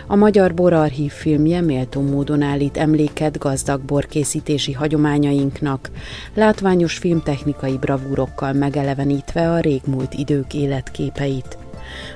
A 0.07 0.15
Magyar 0.15 0.53
Bor 0.53 0.73
Archív 0.73 1.11
filmje 1.11 1.61
méltó 1.61 2.01
módon 2.01 2.41
állít 2.41 2.77
emléket 2.77 3.37
gazdag 3.37 3.81
borkészítési 3.81 4.71
hagyományainknak, 4.71 5.89
látványos 6.33 6.97
filmtechnikai 6.97 7.77
bravúrokkal 7.77 8.53
megelevenítve 8.53 9.51
a 9.51 9.59
régmúlt 9.59 10.13
idők 10.13 10.53
életképeit 10.53 11.57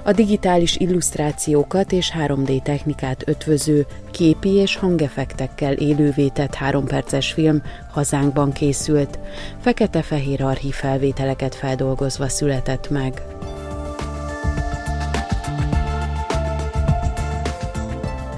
a 0.04 0.12
digitális 0.12 0.76
illusztrációkat 0.76 1.92
és 1.92 2.12
3D 2.20 2.62
technikát 2.62 3.24
ötvöző 3.28 3.86
képi 4.12 4.50
és 4.50 4.76
hangefektekkel 4.76 5.74
élővé 5.74 6.28
tett 6.28 6.54
háromperces 6.54 7.32
film 7.32 7.62
hazánkban 7.92 8.52
készült, 8.52 9.20
fekete-fehér 9.62 10.44
archív 10.44 10.74
felvételeket 10.74 11.56
feldolgozva 11.56 12.28
született 12.28 12.90
meg. 12.90 13.22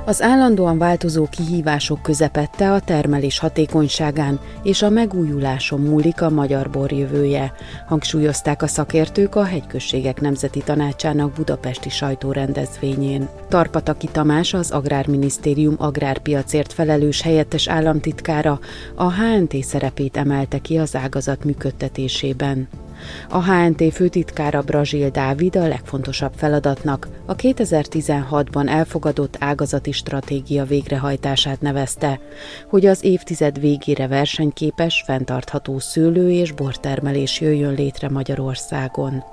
Az 0.09 0.21
állandóan 0.21 0.77
változó 0.77 1.27
kihívások 1.29 2.01
közepette 2.01 2.71
a 2.71 2.79
termelés 2.79 3.39
hatékonyságán 3.39 4.39
és 4.63 4.81
a 4.81 4.89
megújuláson 4.89 5.79
múlik 5.79 6.21
a 6.21 6.29
magyar 6.29 6.69
bor 6.69 6.91
jövője, 6.91 7.53
hangsúlyozták 7.87 8.61
a 8.61 8.67
szakértők 8.67 9.35
a 9.35 9.43
Hegyközségek 9.43 10.21
Nemzeti 10.21 10.59
Tanácsának 10.59 11.31
budapesti 11.31 11.89
sajtórendezvényén. 11.89 13.29
Tarpataki 13.47 14.07
Tamás, 14.11 14.53
az 14.53 14.71
Agrárminisztérium 14.71 15.75
agrárpiacért 15.77 16.73
felelős 16.73 17.21
helyettes 17.21 17.67
államtitkára 17.67 18.59
a 18.95 19.13
HNT 19.13 19.63
szerepét 19.63 20.17
emelte 20.17 20.59
ki 20.59 20.77
az 20.77 20.95
ágazat 20.95 21.43
működtetésében. 21.43 22.67
A 23.29 23.51
HNT 23.51 23.93
főtitkára 23.93 24.61
Brazil 24.61 25.09
Dávid 25.09 25.55
a 25.55 25.67
legfontosabb 25.67 26.31
feladatnak 26.35 27.07
a 27.25 27.35
2016-ban 27.35 28.69
elfogadott 28.69 29.35
ágazati 29.39 29.91
stratégia 29.91 30.65
végrehajtását 30.65 31.61
nevezte, 31.61 32.19
hogy 32.69 32.85
az 32.85 33.03
évtized 33.03 33.59
végére 33.59 34.07
versenyképes, 34.07 35.03
fenntartható 35.05 35.79
szőlő- 35.79 36.31
és 36.31 36.51
bortermelés 36.51 37.41
jöjjön 37.41 37.73
létre 37.73 38.09
Magyarországon. 38.09 39.23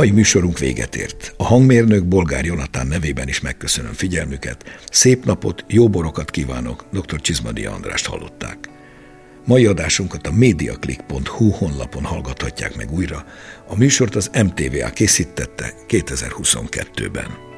Mai 0.00 0.10
műsorunk 0.10 0.58
véget 0.58 0.96
ért. 0.96 1.34
A 1.36 1.44
hangmérnök 1.44 2.04
Bolgár 2.04 2.44
Jonatán 2.44 2.86
nevében 2.86 3.28
is 3.28 3.40
megköszönöm 3.40 3.92
figyelmüket. 3.92 4.64
Szép 4.90 5.24
napot, 5.24 5.64
jó 5.68 5.88
borokat 5.88 6.30
kívánok, 6.30 6.84
dr. 6.92 7.20
Csizmadi 7.20 7.64
Andrást 7.64 8.06
hallották. 8.06 8.58
Mai 9.44 9.66
adásunkat 9.66 10.26
a 10.26 10.32
mediaclick.hu 10.32 11.50
honlapon 11.50 12.04
hallgathatják 12.04 12.76
meg 12.76 12.92
újra. 12.92 13.24
A 13.66 13.76
műsort 13.76 14.14
az 14.14 14.30
MTVA 14.34 14.90
készítette 14.90 15.72
2022-ben. 15.88 17.49